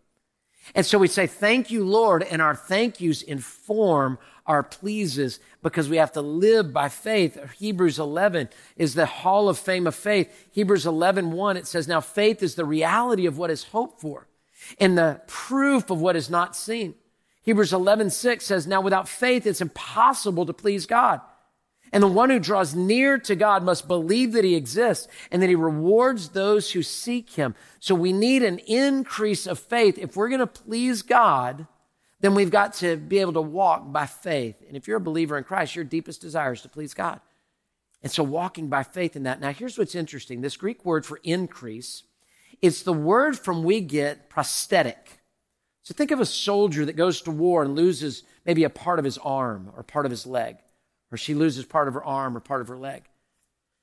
And 0.76 0.86
so 0.86 0.98
we 0.98 1.08
say, 1.08 1.28
thank 1.28 1.72
you, 1.72 1.84
Lord, 1.86 2.24
and 2.24 2.42
our 2.42 2.56
thank 2.56 3.00
yous 3.00 3.22
inform 3.22 4.18
our 4.46 4.64
pleases 4.64 5.40
because 5.62 5.88
we 5.88 5.98
have 5.98 6.12
to 6.14 6.22
live 6.22 6.74
by 6.74 6.90
faith. 6.90 7.38
Hebrews 7.58 8.00
11 8.00 8.50
is 8.76 8.94
the 8.94 9.06
hall 9.06 9.48
of 9.50 9.58
fame 9.58 9.88
of 9.88 9.96
faith. 9.96 10.50
Hebrews 10.52 10.86
11, 10.86 11.32
1, 11.32 11.58
it 11.58 11.68
says, 11.68 11.88
now 11.88 12.02
faith 12.02 12.44
is 12.44 12.56
the 12.56 12.66
reality 12.66 13.26
of 13.26 13.38
what 13.38 13.52
is 13.52 13.66
hoped 13.66 14.02
for 14.02 14.28
and 14.80 14.98
the 14.98 15.22
proof 15.28 15.90
of 15.90 16.02
what 16.02 16.16
is 16.16 16.30
not 16.30 16.56
seen. 16.56 16.96
Hebrews 17.44 17.74
11, 17.74 18.10
6 18.10 18.46
says, 18.46 18.66
Now 18.66 18.82
without 18.82 19.08
faith, 19.08 19.46
it's 19.46 19.62
impossible 19.62 20.46
to 20.46 20.54
please 20.54 20.86
God. 20.86 21.22
And 21.92 22.02
the 22.02 22.08
one 22.08 22.32
who 22.32 22.40
draws 22.40 22.74
near 22.74 23.20
to 23.20 23.36
God 23.36 23.64
must 23.64 23.88
believe 23.88 24.32
that 24.32 24.44
he 24.44 24.56
exists 24.56 25.08
and 25.30 25.42
that 25.42 25.50
he 25.50 25.56
rewards 25.56 26.30
those 26.30 26.72
who 26.72 26.82
seek 26.82 27.30
him. 27.32 27.54
So 27.80 27.94
we 27.94 28.12
need 28.12 28.42
an 28.42 28.58
increase 28.60 29.46
of 29.46 29.60
faith. 29.60 30.00
If 30.00 30.16
we're 30.16 30.30
going 30.30 30.40
to 30.40 30.48
please 30.48 31.04
God, 31.04 31.68
then 32.20 32.34
we've 32.34 32.50
got 32.50 32.74
to 32.76 32.98
be 32.98 33.20
able 33.20 33.34
to 33.34 33.42
walk 33.42 33.92
by 33.92 34.08
faith. 34.08 34.56
And 34.68 34.76
if 34.76 34.88
you're 34.88 34.98
a 34.98 35.02
believer 35.02 35.38
in 35.38 35.44
Christ, 35.44 35.76
your 35.76 35.86
deepest 35.86 36.20
desire 36.20 36.54
is 36.54 36.62
to 36.62 36.70
please 36.70 36.96
God. 36.96 37.20
And 38.02 38.12
so 38.12 38.24
walking 38.24 38.70
by 38.70 38.84
faith 38.84 39.16
in 39.16 39.24
that. 39.24 39.40
Now, 39.40 39.52
here's 39.52 39.78
what's 39.78 39.94
interesting. 39.94 40.42
This 40.42 40.58
Greek 40.58 40.84
word 40.84 41.06
for 41.06 41.20
increase, 41.24 42.04
it's 42.62 42.82
the 42.82 42.94
word 42.94 43.38
from 43.38 43.64
we 43.64 43.82
get 43.82 44.30
prosthetic. 44.30 45.20
So 45.84 45.94
think 45.94 46.12
of 46.12 46.20
a 46.20 46.26
soldier 46.26 46.86
that 46.86 46.96
goes 46.96 47.22
to 47.22 47.32
war 47.32 47.64
and 47.64 47.76
loses 47.76 48.24
maybe 48.46 48.64
a 48.64 48.70
part 48.70 49.00
of 49.00 49.06
his 49.06 49.18
arm 49.18 49.72
or 49.76 49.84
part 49.84 50.06
of 50.06 50.12
his 50.12 50.26
leg, 50.26 50.58
or 51.12 51.18
she 51.18 51.34
loses 51.34 51.66
part 51.66 51.88
of 51.88 51.94
her 51.94 52.04
arm 52.04 52.36
or 52.36 52.40
part 52.40 52.62
of 52.62 52.70
her 52.70 52.78
leg. 52.78 53.04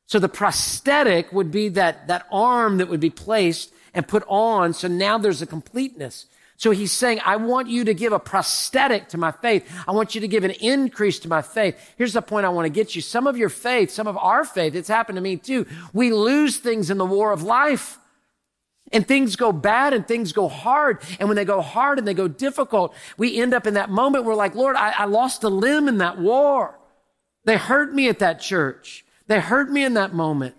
So 0.07 0.19
the 0.19 0.29
prosthetic 0.29 1.33
would 1.33 1.51
be 1.53 1.69
that, 1.71 2.09
that 2.09 2.27
arm 2.33 2.79
that 2.79 2.89
would 2.89 3.01
be 3.01 3.11
placed 3.11 3.73
and 3.95 4.09
put 4.09 4.25
on. 4.27 4.73
So 4.73 4.89
now 4.89 5.19
there's 5.19 5.43
a 5.43 5.47
completeness. 5.47 6.27
So 6.57 6.73
he's 6.73 6.93
saying, 6.93 7.21
I 7.25 7.37
want 7.37 7.69
you 7.69 7.85
to 7.85 7.95
give 7.95 8.13
a 8.13 8.19
prosthetic 8.19 9.09
to 9.09 9.19
my 9.19 9.31
faith. 9.31 9.71
I 9.87 9.93
want 9.93 10.15
you 10.15 10.21
to 10.23 10.29
give 10.29 10.45
an 10.45 10.51
increase 10.51 11.19
to 11.21 11.29
my 11.29 11.43
faith. 11.43 11.79
Here's 11.97 12.13
the 12.13 12.23
point 12.23 12.45
I 12.45 12.51
want 12.51 12.67
to 12.67 12.71
get 12.71 12.95
you. 12.95 13.03
Some 13.03 13.27
of 13.27 13.37
your 13.37 13.49
faith, 13.49 13.91
some 13.91 14.07
of 14.07 14.17
our 14.19 14.45
faith, 14.45 14.75
it's 14.75 14.89
happened 14.89 15.17
to 15.17 15.23
me 15.23 15.37
too. 15.37 15.67
We 15.93 16.13
lose 16.13 16.59
things 16.59 16.91
in 16.91 16.99
the 16.99 17.07
war 17.07 17.33
of 17.33 17.43
life. 17.43 17.99
And 18.93 19.07
things 19.07 19.37
go 19.37 19.53
bad 19.53 19.93
and 19.93 20.07
things 20.07 20.33
go 20.33 20.49
hard. 20.49 21.03
And 21.19 21.29
when 21.29 21.37
they 21.37 21.45
go 21.45 21.61
hard 21.61 21.99
and 21.99 22.07
they 22.09 22.15
go 22.15 22.27
difficult, 22.27 22.95
we 23.17 23.41
end 23.41 23.55
up 23.55 23.67
in 23.67 23.75
that 23.75 23.89
moment 23.91 24.25
where 24.25 24.35
like, 24.35 24.55
Lord, 24.55 24.77
I, 24.77 24.91
I 24.91 25.05
lost 25.05 25.45
a 25.45 25.49
limb 25.49 25.87
in 25.87 25.99
that 25.99 26.19
war. 26.19 26.79
They 27.45 27.57
hurt 27.57 27.95
me 27.95 28.09
at 28.09 28.19
that 28.19 28.41
church. 28.41 29.05
They 29.27 29.41
hurt 29.41 29.71
me 29.71 29.85
in 29.85 29.95
that 29.95 30.13
moment. 30.13 30.57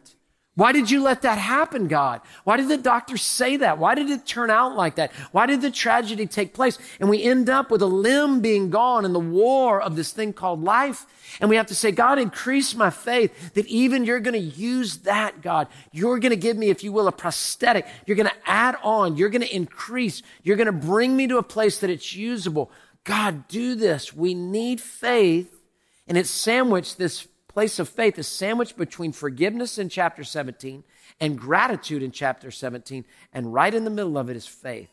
Why 0.61 0.73
did 0.73 0.91
you 0.91 1.01
let 1.01 1.23
that 1.23 1.39
happen, 1.39 1.87
God? 1.87 2.21
Why 2.43 2.55
did 2.55 2.67
the 2.67 2.77
doctor 2.77 3.17
say 3.17 3.57
that? 3.57 3.79
Why 3.79 3.95
did 3.95 4.11
it 4.11 4.27
turn 4.27 4.51
out 4.51 4.75
like 4.75 4.93
that? 4.97 5.11
Why 5.31 5.47
did 5.47 5.63
the 5.63 5.71
tragedy 5.71 6.27
take 6.27 6.53
place? 6.53 6.77
And 6.99 7.09
we 7.09 7.23
end 7.23 7.49
up 7.49 7.71
with 7.71 7.81
a 7.81 7.87
limb 7.87 8.41
being 8.41 8.69
gone 8.69 9.03
in 9.03 9.11
the 9.11 9.19
war 9.19 9.81
of 9.81 9.95
this 9.95 10.11
thing 10.11 10.33
called 10.33 10.63
life. 10.63 11.07
And 11.39 11.49
we 11.49 11.55
have 11.55 11.65
to 11.65 11.73
say, 11.73 11.91
God, 11.91 12.19
increase 12.19 12.75
my 12.75 12.91
faith 12.91 13.55
that 13.55 13.65
even 13.65 14.05
you're 14.05 14.19
going 14.19 14.35
to 14.35 14.39
use 14.39 14.97
that, 14.97 15.41
God. 15.41 15.67
You're 15.91 16.19
going 16.19 16.29
to 16.29 16.35
give 16.35 16.57
me, 16.57 16.69
if 16.69 16.83
you 16.83 16.91
will, 16.91 17.07
a 17.07 17.11
prosthetic. 17.11 17.87
You're 18.05 18.17
going 18.17 18.29
to 18.29 18.35
add 18.49 18.75
on. 18.83 19.17
You're 19.17 19.29
going 19.29 19.41
to 19.41 19.55
increase. 19.55 20.21
You're 20.43 20.57
going 20.57 20.67
to 20.67 20.71
bring 20.71 21.17
me 21.17 21.25
to 21.25 21.39
a 21.39 21.43
place 21.43 21.79
that 21.79 21.89
it's 21.89 22.13
usable. 22.13 22.69
God, 23.03 23.47
do 23.47 23.73
this. 23.73 24.13
We 24.13 24.35
need 24.35 24.79
faith. 24.79 25.59
And 26.07 26.19
it's 26.19 26.29
sandwiched 26.29 26.99
this 26.99 27.27
place 27.53 27.79
of 27.79 27.89
faith 27.89 28.17
is 28.17 28.27
sandwiched 28.27 28.77
between 28.77 29.11
forgiveness 29.11 29.77
in 29.77 29.89
chapter 29.89 30.23
17 30.23 30.83
and 31.19 31.37
gratitude 31.37 32.03
in 32.03 32.11
chapter 32.11 32.51
17. 32.51 33.05
And 33.33 33.53
right 33.53 33.73
in 33.73 33.83
the 33.83 33.89
middle 33.89 34.17
of 34.17 34.29
it 34.29 34.35
is 34.35 34.47
faith. 34.47 34.89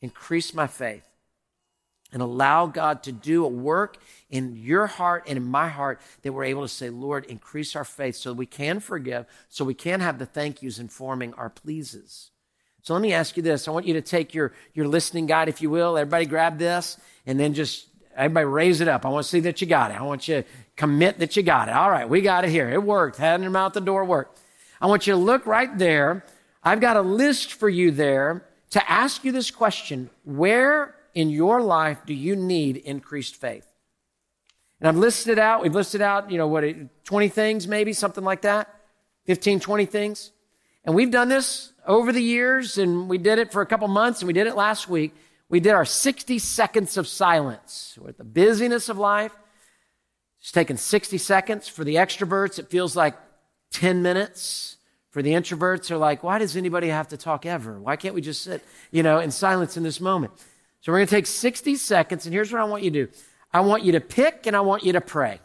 Increase 0.00 0.52
my 0.52 0.66
faith 0.66 1.04
and 2.12 2.22
allow 2.22 2.66
God 2.66 3.02
to 3.04 3.12
do 3.12 3.44
a 3.44 3.48
work 3.48 3.98
in 4.30 4.56
your 4.56 4.86
heart 4.86 5.24
and 5.26 5.36
in 5.36 5.44
my 5.44 5.68
heart 5.68 6.00
that 6.22 6.32
we're 6.32 6.44
able 6.44 6.62
to 6.62 6.68
say, 6.68 6.90
Lord, 6.90 7.24
increase 7.26 7.74
our 7.74 7.84
faith 7.84 8.16
so 8.16 8.32
we 8.32 8.46
can 8.46 8.80
forgive, 8.80 9.26
so 9.48 9.64
we 9.64 9.74
can 9.74 10.00
have 10.00 10.18
the 10.18 10.26
thank 10.26 10.62
yous 10.62 10.78
informing 10.78 11.34
our 11.34 11.50
pleases. 11.50 12.30
So 12.82 12.94
let 12.94 13.02
me 13.02 13.12
ask 13.12 13.36
you 13.36 13.42
this. 13.42 13.66
I 13.66 13.72
want 13.72 13.86
you 13.86 13.94
to 13.94 14.02
take 14.02 14.32
your, 14.32 14.52
your 14.72 14.86
listening 14.86 15.26
guide, 15.26 15.48
if 15.48 15.60
you 15.60 15.70
will. 15.70 15.98
Everybody 15.98 16.26
grab 16.26 16.58
this 16.58 16.98
and 17.26 17.40
then 17.40 17.52
just 17.52 17.88
everybody 18.16 18.46
raise 18.46 18.80
it 18.80 18.88
up. 18.88 19.04
I 19.04 19.08
want 19.08 19.24
to 19.24 19.30
see 19.30 19.40
that 19.40 19.60
you 19.60 19.66
got 19.66 19.90
it. 19.90 20.00
I 20.00 20.02
want 20.02 20.26
you 20.28 20.42
to 20.42 20.48
Commit 20.76 21.18
that 21.20 21.36
you 21.36 21.42
got 21.42 21.68
it. 21.68 21.74
All 21.74 21.90
right, 21.90 22.06
we 22.06 22.20
got 22.20 22.44
it 22.44 22.50
here. 22.50 22.68
It 22.68 22.82
worked. 22.82 23.16
Having 23.16 23.46
them 23.46 23.56
out 23.56 23.72
the 23.72 23.80
door 23.80 24.04
worked. 24.04 24.38
I 24.78 24.86
want 24.86 25.06
you 25.06 25.14
to 25.14 25.18
look 25.18 25.46
right 25.46 25.76
there. 25.78 26.22
I've 26.62 26.80
got 26.80 26.98
a 26.98 27.00
list 27.00 27.54
for 27.54 27.68
you 27.68 27.90
there 27.90 28.44
to 28.70 28.90
ask 28.90 29.24
you 29.24 29.32
this 29.32 29.50
question 29.50 30.10
Where 30.24 30.94
in 31.14 31.30
your 31.30 31.62
life 31.62 32.04
do 32.04 32.12
you 32.12 32.36
need 32.36 32.76
increased 32.76 33.36
faith? 33.36 33.66
And 34.80 34.88
I've 34.88 34.96
listed 34.96 35.38
out, 35.38 35.62
we've 35.62 35.74
listed 35.74 36.02
out, 36.02 36.30
you 36.30 36.36
know, 36.36 36.46
what, 36.46 36.64
20 37.04 37.28
things 37.28 37.66
maybe, 37.66 37.94
something 37.94 38.22
like 38.22 38.42
that, 38.42 38.68
15, 39.24 39.60
20 39.60 39.86
things. 39.86 40.32
And 40.84 40.94
we've 40.94 41.10
done 41.10 41.30
this 41.30 41.72
over 41.86 42.12
the 42.12 42.20
years, 42.20 42.76
and 42.76 43.08
we 43.08 43.16
did 43.16 43.38
it 43.38 43.50
for 43.50 43.62
a 43.62 43.66
couple 43.66 43.88
months, 43.88 44.20
and 44.20 44.26
we 44.26 44.34
did 44.34 44.46
it 44.46 44.54
last 44.54 44.90
week. 44.90 45.14
We 45.48 45.60
did 45.60 45.72
our 45.72 45.84
60 45.84 46.38
seconds 46.38 46.96
of 46.96 47.06
silence 47.06 47.98
with 48.00 48.18
the 48.18 48.24
busyness 48.24 48.88
of 48.88 48.98
life. 48.98 49.32
It's 50.40 50.52
taken 50.52 50.76
60 50.76 51.18
seconds. 51.18 51.68
For 51.68 51.84
the 51.84 51.96
extroverts, 51.96 52.58
it 52.58 52.68
feels 52.68 52.96
like 52.96 53.16
10 53.72 54.02
minutes. 54.02 54.76
For 55.10 55.22
the 55.22 55.32
introverts, 55.32 55.88
they're 55.88 55.96
like, 55.96 56.22
why 56.22 56.38
does 56.38 56.56
anybody 56.56 56.88
have 56.88 57.08
to 57.08 57.16
talk 57.16 57.46
ever? 57.46 57.80
Why 57.80 57.96
can't 57.96 58.14
we 58.14 58.20
just 58.20 58.42
sit, 58.42 58.62
you 58.90 59.02
know, 59.02 59.18
in 59.18 59.30
silence 59.30 59.76
in 59.76 59.82
this 59.82 60.00
moment? 60.00 60.32
So 60.80 60.92
we're 60.92 60.98
going 60.98 61.08
to 61.08 61.14
take 61.14 61.26
60 61.26 61.74
seconds, 61.76 62.26
and 62.26 62.34
here's 62.34 62.52
what 62.52 62.60
I 62.60 62.64
want 62.64 62.82
you 62.82 62.90
to 62.90 63.06
do. 63.06 63.12
I 63.52 63.60
want 63.60 63.82
you 63.82 63.92
to 63.92 64.00
pick 64.00 64.46
and 64.46 64.54
I 64.54 64.60
want 64.60 64.84
you 64.84 64.92
to 64.92 65.00
pray. 65.00 65.40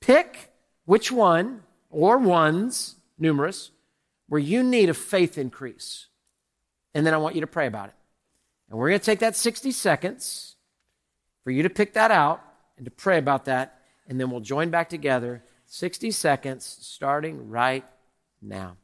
Pick 0.00 0.50
which 0.86 1.12
one 1.12 1.62
or 1.88 2.18
ones, 2.18 2.96
numerous, 3.18 3.70
where 4.28 4.40
you 4.40 4.62
need 4.62 4.88
a 4.88 4.94
faith 4.94 5.38
increase. 5.38 6.06
And 6.94 7.06
then 7.06 7.14
I 7.14 7.18
want 7.18 7.36
you 7.36 7.42
to 7.42 7.46
pray 7.46 7.66
about 7.66 7.90
it. 7.90 7.94
And 8.70 8.78
we're 8.78 8.88
going 8.88 9.00
to 9.00 9.04
take 9.04 9.18
that 9.18 9.36
60 9.36 9.72
seconds 9.72 10.54
for 11.44 11.50
you 11.50 11.64
to 11.64 11.70
pick 11.70 11.94
that 11.94 12.10
out 12.10 12.40
and 12.76 12.84
to 12.84 12.90
pray 12.90 13.18
about 13.18 13.44
that 13.46 13.80
and 14.10 14.18
then 14.18 14.30
we'll 14.30 14.40
join 14.40 14.70
back 14.70 14.88
together 14.88 15.42
60 15.66 16.10
seconds 16.10 16.78
starting 16.80 17.48
right 17.48 17.84
now. 18.42 18.76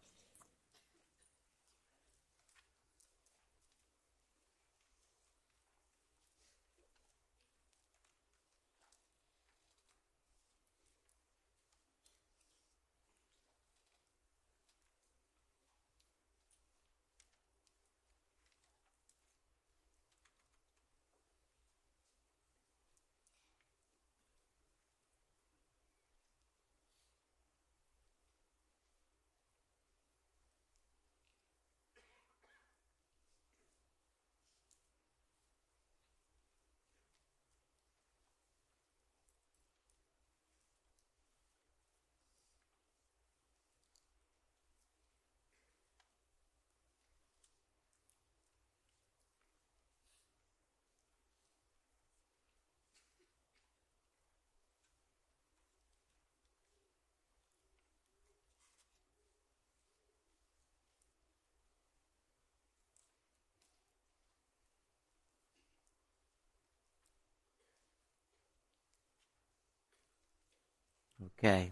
Okay. 71.26 71.70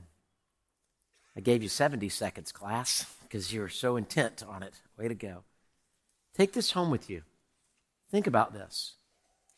I 1.36 1.40
gave 1.40 1.62
you 1.62 1.68
70 1.68 2.08
seconds, 2.08 2.52
class, 2.52 3.06
because 3.22 3.52
you 3.52 3.60
were 3.60 3.68
so 3.68 3.96
intent 3.96 4.42
on 4.46 4.62
it. 4.62 4.80
Way 4.96 5.08
to 5.08 5.14
go. 5.14 5.42
Take 6.36 6.52
this 6.52 6.72
home 6.72 6.90
with 6.90 7.10
you. 7.10 7.22
Think 8.10 8.26
about 8.26 8.52
this. 8.52 8.94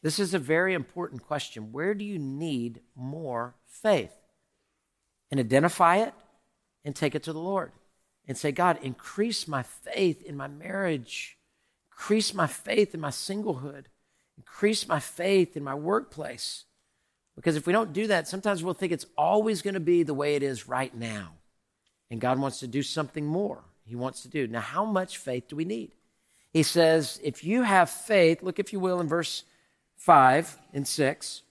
This 0.02 0.18
is 0.18 0.34
a 0.34 0.38
very 0.38 0.74
important 0.74 1.22
question. 1.22 1.72
Where 1.72 1.94
do 1.94 2.04
you 2.04 2.18
need 2.18 2.80
more 2.94 3.56
faith? 3.66 4.14
And 5.30 5.40
identify 5.40 5.96
it 5.96 6.14
and 6.84 6.94
take 6.94 7.14
it 7.14 7.22
to 7.24 7.32
the 7.32 7.40
Lord 7.40 7.72
and 8.28 8.36
say, 8.36 8.52
God, 8.52 8.78
increase 8.82 9.48
my 9.48 9.62
faith 9.62 10.22
in 10.22 10.36
my 10.36 10.48
marriage, 10.48 11.38
increase 11.90 12.32
my 12.32 12.46
faith 12.46 12.94
in 12.94 13.00
my 13.00 13.10
singlehood, 13.10 13.86
increase 14.36 14.86
my 14.86 15.00
faith 15.00 15.56
in 15.56 15.64
my 15.64 15.74
workplace. 15.74 16.64
Because 17.36 17.56
if 17.56 17.66
we 17.66 17.72
don't 17.72 17.92
do 17.92 18.06
that, 18.08 18.26
sometimes 18.26 18.64
we'll 18.64 18.74
think 18.74 18.92
it's 18.92 19.06
always 19.16 19.62
going 19.62 19.74
to 19.74 19.80
be 19.80 20.02
the 20.02 20.14
way 20.14 20.34
it 20.34 20.42
is 20.42 20.66
right 20.66 20.94
now. 20.94 21.32
And 22.10 22.20
God 22.20 22.38
wants 22.38 22.60
to 22.60 22.66
do 22.66 22.82
something 22.82 23.26
more. 23.26 23.62
He 23.84 23.94
wants 23.94 24.22
to 24.22 24.28
do. 24.28 24.46
Now, 24.46 24.60
how 24.60 24.84
much 24.84 25.18
faith 25.18 25.48
do 25.48 25.56
we 25.56 25.64
need? 25.64 25.92
He 26.52 26.62
says, 26.62 27.20
if 27.22 27.44
you 27.44 27.62
have 27.62 27.90
faith, 27.90 28.42
look, 28.42 28.58
if 28.58 28.72
you 28.72 28.80
will, 28.80 29.00
in 29.00 29.06
verse 29.06 29.44
5 29.96 30.58
and 30.72 30.88
6. 30.88 31.42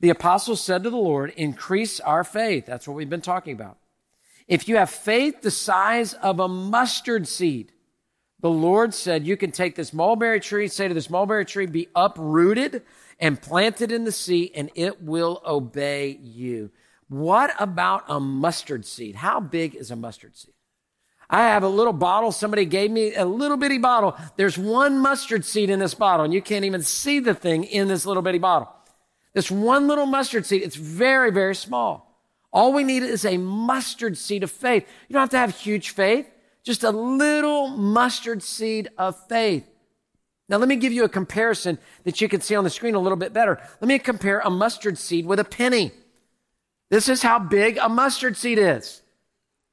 The 0.00 0.10
apostles 0.10 0.60
said 0.60 0.84
to 0.84 0.90
the 0.90 0.96
Lord, 0.96 1.32
Increase 1.36 2.00
our 2.00 2.24
faith. 2.24 2.66
That's 2.66 2.86
what 2.86 2.94
we've 2.94 3.10
been 3.10 3.20
talking 3.20 3.54
about. 3.54 3.78
If 4.46 4.68
you 4.68 4.76
have 4.76 4.90
faith 4.90 5.40
the 5.42 5.50
size 5.50 6.14
of 6.14 6.38
a 6.38 6.48
mustard 6.48 7.26
seed, 7.26 7.72
the 8.44 8.50
Lord 8.50 8.92
said, 8.92 9.26
You 9.26 9.38
can 9.38 9.52
take 9.52 9.74
this 9.74 9.94
mulberry 9.94 10.38
tree, 10.38 10.68
say 10.68 10.86
to 10.86 10.92
this 10.92 11.08
mulberry 11.08 11.46
tree, 11.46 11.64
Be 11.64 11.88
uprooted 11.96 12.82
and 13.18 13.40
planted 13.40 13.90
in 13.90 14.04
the 14.04 14.12
sea, 14.12 14.52
and 14.54 14.70
it 14.74 15.02
will 15.02 15.40
obey 15.46 16.18
you. 16.22 16.70
What 17.08 17.54
about 17.58 18.04
a 18.06 18.20
mustard 18.20 18.84
seed? 18.84 19.14
How 19.14 19.40
big 19.40 19.74
is 19.74 19.90
a 19.90 19.96
mustard 19.96 20.36
seed? 20.36 20.52
I 21.30 21.44
have 21.44 21.62
a 21.62 21.68
little 21.68 21.94
bottle. 21.94 22.32
Somebody 22.32 22.66
gave 22.66 22.90
me 22.90 23.14
a 23.14 23.24
little 23.24 23.56
bitty 23.56 23.78
bottle. 23.78 24.14
There's 24.36 24.58
one 24.58 24.98
mustard 24.98 25.46
seed 25.46 25.70
in 25.70 25.78
this 25.78 25.94
bottle, 25.94 26.26
and 26.26 26.34
you 26.34 26.42
can't 26.42 26.66
even 26.66 26.82
see 26.82 27.20
the 27.20 27.32
thing 27.32 27.64
in 27.64 27.88
this 27.88 28.04
little 28.04 28.22
bitty 28.22 28.40
bottle. 28.40 28.68
This 29.32 29.50
one 29.50 29.88
little 29.88 30.04
mustard 30.04 30.44
seed, 30.44 30.60
it's 30.60 30.76
very, 30.76 31.30
very 31.30 31.54
small. 31.54 32.20
All 32.52 32.74
we 32.74 32.84
need 32.84 33.04
is 33.04 33.24
a 33.24 33.38
mustard 33.38 34.18
seed 34.18 34.42
of 34.42 34.50
faith. 34.50 34.86
You 35.08 35.14
don't 35.14 35.22
have 35.22 35.30
to 35.30 35.38
have 35.38 35.56
huge 35.56 35.88
faith, 35.88 36.28
just 36.64 36.82
a 36.82 36.90
little 36.90 37.68
mustard 37.68 38.42
seed 38.42 38.88
of 38.98 39.16
faith. 39.28 39.68
Now, 40.48 40.56
let 40.56 40.68
me 40.68 40.76
give 40.76 40.92
you 40.92 41.04
a 41.04 41.08
comparison 41.08 41.78
that 42.04 42.20
you 42.20 42.28
can 42.28 42.40
see 42.40 42.54
on 42.54 42.64
the 42.64 42.70
screen 42.70 42.94
a 42.94 42.98
little 42.98 43.16
bit 43.16 43.32
better. 43.32 43.60
Let 43.80 43.88
me 43.88 43.98
compare 43.98 44.40
a 44.40 44.50
mustard 44.50 44.98
seed 44.98 45.26
with 45.26 45.38
a 45.38 45.44
penny. 45.44 45.92
This 46.90 47.08
is 47.08 47.22
how 47.22 47.38
big 47.38 47.78
a 47.78 47.88
mustard 47.88 48.36
seed 48.36 48.58
is. 48.58 49.02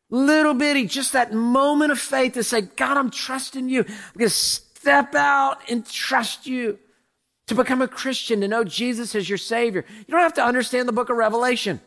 Little 0.09 0.53
bitty, 0.53 0.85
just 0.85 1.13
that 1.13 1.33
moment 1.33 1.91
of 1.91 1.99
faith 1.99 2.33
to 2.33 2.43
say, 2.43 2.61
God, 2.61 2.97
I'm 2.97 3.09
trusting 3.09 3.69
you. 3.69 3.79
I'm 3.81 4.17
going 4.17 4.29
to 4.29 4.29
step 4.29 5.15
out 5.15 5.59
and 5.69 5.85
trust 5.85 6.45
you. 6.45 6.77
To 7.47 7.55
become 7.55 7.81
a 7.81 7.87
Christian, 7.87 8.39
to 8.41 8.47
know 8.47 8.63
Jesus 8.63 9.13
as 9.13 9.27
your 9.27 9.37
Savior. 9.37 9.83
You 9.89 10.05
don't 10.11 10.21
have 10.21 10.35
to 10.35 10.45
understand 10.45 10.87
the 10.87 10.93
book 10.93 11.09
of 11.09 11.17
Revelation. 11.17 11.81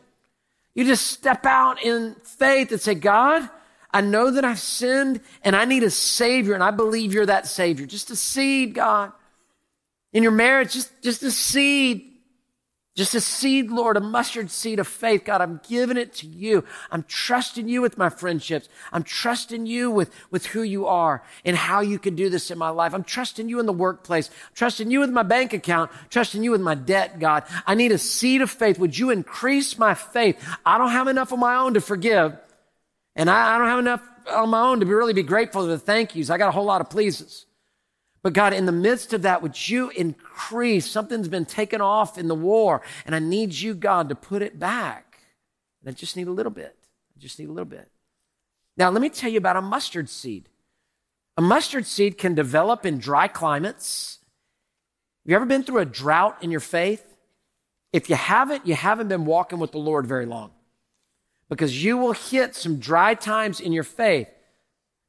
You 0.75 0.85
just 0.85 1.07
step 1.07 1.43
out 1.45 1.81
in 1.81 2.15
faith 2.23 2.71
and 2.71 2.79
say, 2.79 2.93
God, 2.93 3.49
I 3.95 4.01
know 4.01 4.29
that 4.29 4.43
I've 4.43 4.59
sinned 4.59 5.21
and 5.41 5.55
I 5.55 5.63
need 5.63 5.83
a 5.83 5.89
Savior, 5.89 6.53
and 6.53 6.61
I 6.61 6.71
believe 6.71 7.13
you're 7.13 7.27
that 7.27 7.47
Savior. 7.47 7.85
Just 7.85 8.11
a 8.11 8.15
seed, 8.17 8.73
God. 8.75 9.13
In 10.11 10.21
your 10.21 10.33
marriage, 10.33 10.73
just, 10.73 10.91
just 11.01 11.23
a 11.23 11.31
seed. 11.31 12.11
Just 12.93 13.15
a 13.15 13.21
seed, 13.21 13.71
Lord, 13.71 13.95
a 13.95 14.01
mustard 14.01 14.51
seed 14.51 14.79
of 14.79 14.87
faith. 14.87 15.23
God, 15.23 15.39
I'm 15.39 15.61
giving 15.69 15.95
it 15.95 16.13
to 16.15 16.27
you. 16.27 16.65
I'm 16.91 17.03
trusting 17.03 17.69
you 17.69 17.81
with 17.81 17.97
my 17.97 18.09
friendships. 18.09 18.67
I'm 18.91 19.03
trusting 19.03 19.65
you 19.65 19.89
with, 19.91 20.11
with 20.29 20.47
who 20.47 20.61
you 20.61 20.87
are 20.87 21.23
and 21.45 21.55
how 21.55 21.79
you 21.79 21.97
can 21.97 22.15
do 22.15 22.29
this 22.29 22.51
in 22.51 22.57
my 22.57 22.69
life. 22.71 22.93
I'm 22.93 23.03
trusting 23.05 23.47
you 23.47 23.61
in 23.61 23.65
the 23.65 23.73
workplace. 23.73 24.29
I'm 24.29 24.55
trusting 24.55 24.91
you 24.91 24.99
with 24.99 25.09
my 25.09 25.23
bank 25.23 25.53
account. 25.53 25.89
I'm 25.93 26.09
trusting 26.09 26.43
you 26.43 26.51
with 26.51 26.61
my 26.61 26.75
debt, 26.75 27.19
God. 27.19 27.43
I 27.65 27.75
need 27.75 27.93
a 27.93 27.97
seed 27.97 28.41
of 28.41 28.51
faith. 28.51 28.77
Would 28.77 28.97
you 28.97 29.09
increase 29.09 29.77
my 29.77 29.93
faith? 29.93 30.37
I 30.65 30.77
don't 30.77 30.91
have 30.91 31.07
enough 31.07 31.31
of 31.31 31.39
my 31.39 31.55
own 31.55 31.75
to 31.75 31.81
forgive. 31.81 32.37
And 33.15 33.29
I, 33.29 33.55
I 33.55 33.57
don't 33.57 33.67
have 33.67 33.79
enough 33.79 34.01
on 34.29 34.49
my 34.49 34.61
own 34.61 34.79
to 34.79 34.85
be 34.85 34.93
really 34.93 35.13
be 35.13 35.23
grateful 35.23 35.61
for 35.61 35.67
the 35.67 35.79
thank 35.79 36.15
yous. 36.15 36.29
I 36.29 36.37
got 36.37 36.49
a 36.49 36.51
whole 36.51 36.65
lot 36.65 36.81
of 36.81 36.89
pleases. 36.89 37.45
But 38.23 38.33
God, 38.33 38.53
in 38.53 38.65
the 38.65 38.71
midst 38.71 39.13
of 39.13 39.21
that, 39.21 39.43
would 39.43 39.69
you 39.69 39.89
increase? 39.91 40.87
Something's 40.87 41.27
been 41.27 41.45
taken 41.45 41.79
off 41.79 42.17
in 42.17 42.27
the 42.27 42.35
war, 42.35 42.81
and 43.05 43.13
I 43.13 43.19
need 43.19 43.53
you, 43.53 43.75
God, 43.75 44.09
to 44.09 44.15
put 44.15 44.41
it 44.41 44.57
back. 44.57 45.19
And 45.81 45.89
I 45.89 45.93
just 45.93 46.17
need 46.17 46.27
a 46.27 46.31
little 46.31 46.51
bit. 46.51 46.75
I 47.15 47.19
just 47.19 47.37
need 47.37 47.49
a 47.49 47.51
little 47.51 47.69
bit. 47.69 47.91
Now, 48.77 48.89
let 48.89 49.01
me 49.01 49.09
tell 49.09 49.29
you 49.29 49.37
about 49.37 49.57
a 49.57 49.61
mustard 49.61 50.09
seed. 50.09 50.49
A 51.37 51.41
mustard 51.41 51.85
seed 51.85 52.17
can 52.17 52.33
develop 52.33 52.85
in 52.85 52.97
dry 52.97 53.27
climates. 53.27 54.19
Have 55.23 55.29
you 55.29 55.35
ever 55.35 55.45
been 55.45 55.63
through 55.63 55.79
a 55.79 55.85
drought 55.85 56.37
in 56.41 56.49
your 56.49 56.59
faith? 56.59 57.05
If 57.93 58.09
you 58.09 58.15
haven't, 58.15 58.65
you 58.65 58.73
haven't 58.73 59.07
been 59.07 59.25
walking 59.25 59.59
with 59.59 59.71
the 59.71 59.77
Lord 59.77 60.07
very 60.07 60.25
long. 60.25 60.51
Because 61.49 61.83
you 61.83 61.97
will 61.97 62.13
hit 62.13 62.55
some 62.55 62.79
dry 62.79 63.13
times 63.13 63.59
in 63.59 63.71
your 63.71 63.83
faith 63.83 64.29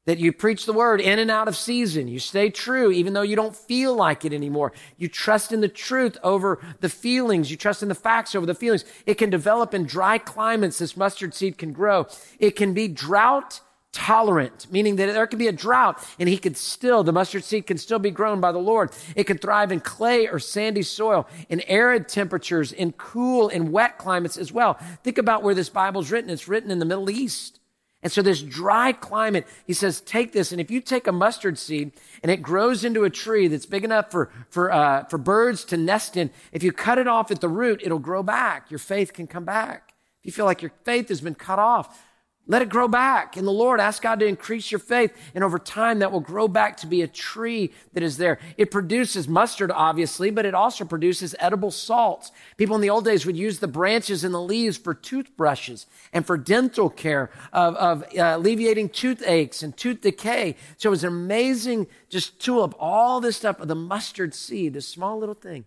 that 0.07 0.19
you 0.19 0.31
preach 0.31 0.65
the 0.65 0.73
word 0.73 1.01
in 1.01 1.19
and 1.19 1.29
out 1.29 1.49
of 1.49 1.55
season. 1.57 2.07
You 2.07 2.19
stay 2.19 2.49
true 2.49 2.91
even 2.91 3.13
though 3.13 3.23
you 3.23 3.35
don't 3.35 3.55
feel 3.55 3.93
like 3.93 4.23
it 4.23 4.31
anymore. 4.31 4.71
You 4.97 5.09
trust 5.09 5.51
in 5.51 5.59
the 5.59 5.67
truth 5.67 6.17
over 6.23 6.59
the 6.79 6.89
feelings. 6.89 7.51
You 7.51 7.57
trust 7.57 7.83
in 7.83 7.89
the 7.89 7.95
facts 7.95 8.33
over 8.33 8.45
the 8.45 8.55
feelings. 8.55 8.85
It 9.05 9.15
can 9.15 9.29
develop 9.29 9.73
in 9.73 9.85
dry 9.85 10.17
climates. 10.17 10.79
This 10.79 10.95
mustard 10.95 11.33
seed 11.33 11.57
can 11.57 11.73
grow. 11.73 12.07
It 12.39 12.51
can 12.51 12.73
be 12.73 12.87
drought 12.87 13.59
tolerant, 13.97 14.67
meaning 14.71 14.95
that 14.97 15.07
there 15.07 15.25
could 15.25 15.39
be 15.39 15.47
a 15.47 15.51
drought 15.51 16.07
and 16.19 16.29
he 16.29 16.37
could 16.37 16.55
still, 16.55 17.03
the 17.03 17.11
mustard 17.11 17.43
seed 17.43 17.65
can 17.65 17.79
still 17.79 17.97
be 17.97 18.11
grown 18.11 18.39
by 18.39 18.51
the 18.51 18.59
Lord. 18.59 18.91
It 19.15 19.23
can 19.23 19.39
thrive 19.39 19.71
in 19.71 19.79
clay 19.79 20.27
or 20.27 20.37
sandy 20.37 20.83
soil, 20.83 21.27
in 21.49 21.61
arid 21.61 22.07
temperatures, 22.07 22.71
in 22.71 22.91
cool 22.91 23.49
and 23.49 23.71
wet 23.71 23.97
climates 23.97 24.37
as 24.37 24.51
well. 24.51 24.75
Think 25.03 25.17
about 25.17 25.41
where 25.41 25.55
this 25.55 25.69
Bible's 25.69 26.11
written. 26.11 26.29
It's 26.29 26.47
written 26.47 26.69
in 26.69 26.77
the 26.77 26.85
Middle 26.85 27.09
East. 27.09 27.59
And 28.03 28.11
so 28.11 28.21
this 28.21 28.43
dry 28.43 28.91
climate, 28.91 29.47
he 29.65 29.73
says, 29.73 29.99
take 29.99 30.31
this, 30.31 30.51
and 30.51 30.61
if 30.61 30.69
you 30.69 30.79
take 30.79 31.07
a 31.07 31.11
mustard 31.11 31.57
seed 31.57 31.91
and 32.21 32.31
it 32.31 32.43
grows 32.43 32.85
into 32.85 33.03
a 33.03 33.09
tree 33.09 33.47
that's 33.47 33.65
big 33.65 33.83
enough 33.83 34.11
for, 34.11 34.29
for, 34.51 34.71
uh, 34.71 35.05
for 35.05 35.17
birds 35.17 35.65
to 35.65 35.77
nest 35.77 36.15
in, 36.15 36.29
if 36.51 36.61
you 36.61 36.71
cut 36.71 36.99
it 36.99 37.07
off 37.07 37.31
at 37.31 37.41
the 37.41 37.49
root, 37.49 37.81
it'll 37.83 37.97
grow 37.97 38.21
back. 38.21 38.69
Your 38.69 38.77
faith 38.77 39.13
can 39.13 39.25
come 39.25 39.45
back. 39.45 39.95
If 40.21 40.27
you 40.27 40.31
feel 40.31 40.45
like 40.45 40.61
your 40.61 40.71
faith 40.83 41.09
has 41.09 41.21
been 41.21 41.33
cut 41.33 41.57
off, 41.57 42.03
let 42.47 42.61
it 42.61 42.69
grow 42.69 42.87
back 42.87 43.35
in 43.35 43.43
the 43.43 43.51
Lord. 43.51 43.79
Ask 43.79 44.01
God 44.01 44.19
to 44.19 44.25
increase 44.25 44.71
your 44.71 44.79
faith. 44.79 45.13
And 45.35 45.43
over 45.43 45.59
time, 45.59 45.99
that 45.99 46.11
will 46.11 46.21
grow 46.21 46.47
back 46.47 46.77
to 46.77 46.87
be 46.87 47.01
a 47.01 47.07
tree 47.07 47.73
that 47.93 48.03
is 48.03 48.17
there. 48.17 48.39
It 48.57 48.71
produces 48.71 49.27
mustard, 49.27 49.69
obviously, 49.69 50.29
but 50.29 50.45
it 50.45 50.53
also 50.53 50.85
produces 50.85 51.35
edible 51.39 51.71
salts. 51.71 52.31
People 52.55 52.75
in 52.75 52.81
the 52.81 52.89
old 52.89 53.03
days 53.03 53.25
would 53.25 53.35
use 53.35 53.59
the 53.59 53.67
branches 53.67 54.23
and 54.23 54.33
the 54.33 54.41
leaves 54.41 54.77
for 54.77 54.93
toothbrushes 54.93 55.87
and 56.13 56.25
for 56.25 56.37
dental 56.37 56.89
care 56.89 57.29
of, 57.51 57.75
of 57.75 58.03
uh, 58.17 58.37
alleviating 58.37 58.89
toothaches 58.89 59.61
and 59.61 59.75
tooth 59.75 60.01
decay. 60.01 60.55
So 60.77 60.89
it 60.89 60.91
was 60.91 61.03
an 61.03 61.09
amazing 61.09 61.87
just 62.09 62.39
tulip, 62.39 62.73
all 62.79 63.19
this 63.19 63.35
stuff 63.35 63.59
of 63.59 63.67
the 63.67 63.75
mustard 63.75 64.33
seed, 64.33 64.73
this 64.73 64.87
small 64.87 65.19
little 65.19 65.35
thing. 65.35 65.65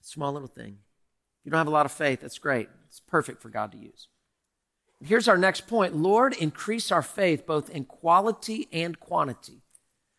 Small 0.00 0.32
little 0.32 0.48
thing. 0.48 0.78
You 1.44 1.50
don't 1.50 1.58
have 1.58 1.66
a 1.66 1.70
lot 1.70 1.86
of 1.86 1.92
faith. 1.92 2.20
That's 2.22 2.38
great. 2.38 2.68
It's 2.88 3.00
perfect 3.00 3.42
for 3.42 3.50
God 3.50 3.72
to 3.72 3.78
use. 3.78 4.08
Here's 5.02 5.28
our 5.28 5.38
next 5.38 5.66
point 5.66 5.96
Lord, 5.96 6.34
increase 6.34 6.92
our 6.92 7.02
faith 7.02 7.46
both 7.46 7.70
in 7.70 7.84
quality 7.84 8.68
and 8.72 8.98
quantity. 9.00 9.62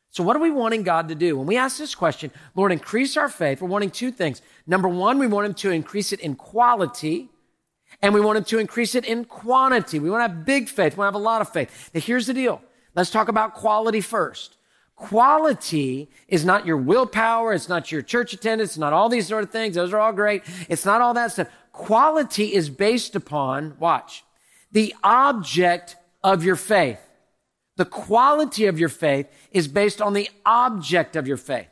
So, 0.09 0.23
what 0.23 0.35
are 0.35 0.39
we 0.39 0.51
wanting 0.51 0.83
God 0.83 1.07
to 1.07 1.15
do? 1.15 1.37
When 1.37 1.47
we 1.47 1.55
ask 1.55 1.77
this 1.77 1.95
question, 1.95 2.31
Lord, 2.55 2.71
increase 2.71 3.15
our 3.15 3.29
faith, 3.29 3.61
we're 3.61 3.69
wanting 3.69 3.91
two 3.91 4.11
things. 4.11 4.41
Number 4.67 4.89
one, 4.89 5.19
we 5.19 5.27
want 5.27 5.47
Him 5.47 5.53
to 5.55 5.71
increase 5.71 6.11
it 6.11 6.19
in 6.19 6.35
quality, 6.35 7.29
and 8.01 8.13
we 8.13 8.19
want 8.19 8.37
Him 8.37 8.43
to 8.45 8.59
increase 8.59 8.93
it 8.93 9.05
in 9.05 9.23
quantity. 9.23 9.99
We 9.99 10.09
want 10.09 10.21
to 10.21 10.35
have 10.35 10.45
big 10.45 10.67
faith, 10.67 10.93
we 10.93 10.99
want 10.99 11.13
to 11.13 11.17
have 11.17 11.21
a 11.21 11.25
lot 11.25 11.41
of 11.41 11.49
faith. 11.49 11.91
Now, 11.93 12.01
here's 12.01 12.27
the 12.27 12.33
deal 12.33 12.61
let's 12.93 13.11
talk 13.11 13.29
about 13.29 13.53
quality 13.53 14.01
first. 14.01 14.57
Quality 14.97 16.11
is 16.27 16.45
not 16.45 16.65
your 16.65 16.77
willpower, 16.77 17.53
it's 17.53 17.69
not 17.69 17.91
your 17.91 18.01
church 18.01 18.33
attendance, 18.33 18.71
it's 18.71 18.77
not 18.77 18.93
all 18.93 19.09
these 19.09 19.27
sort 19.27 19.43
of 19.43 19.49
things. 19.49 19.75
Those 19.75 19.93
are 19.93 19.99
all 19.99 20.13
great. 20.13 20.43
It's 20.69 20.85
not 20.85 21.01
all 21.01 21.13
that 21.15 21.31
stuff. 21.31 21.47
Quality 21.71 22.53
is 22.53 22.69
based 22.69 23.15
upon, 23.15 23.77
watch, 23.79 24.23
the 24.71 24.95
object 25.03 25.95
of 26.23 26.43
your 26.43 26.55
faith. 26.55 26.99
The 27.77 27.85
quality 27.85 28.65
of 28.65 28.79
your 28.79 28.89
faith 28.89 29.27
is 29.51 29.67
based 29.67 30.01
on 30.01 30.13
the 30.13 30.29
object 30.45 31.15
of 31.15 31.27
your 31.27 31.37
faith. 31.37 31.67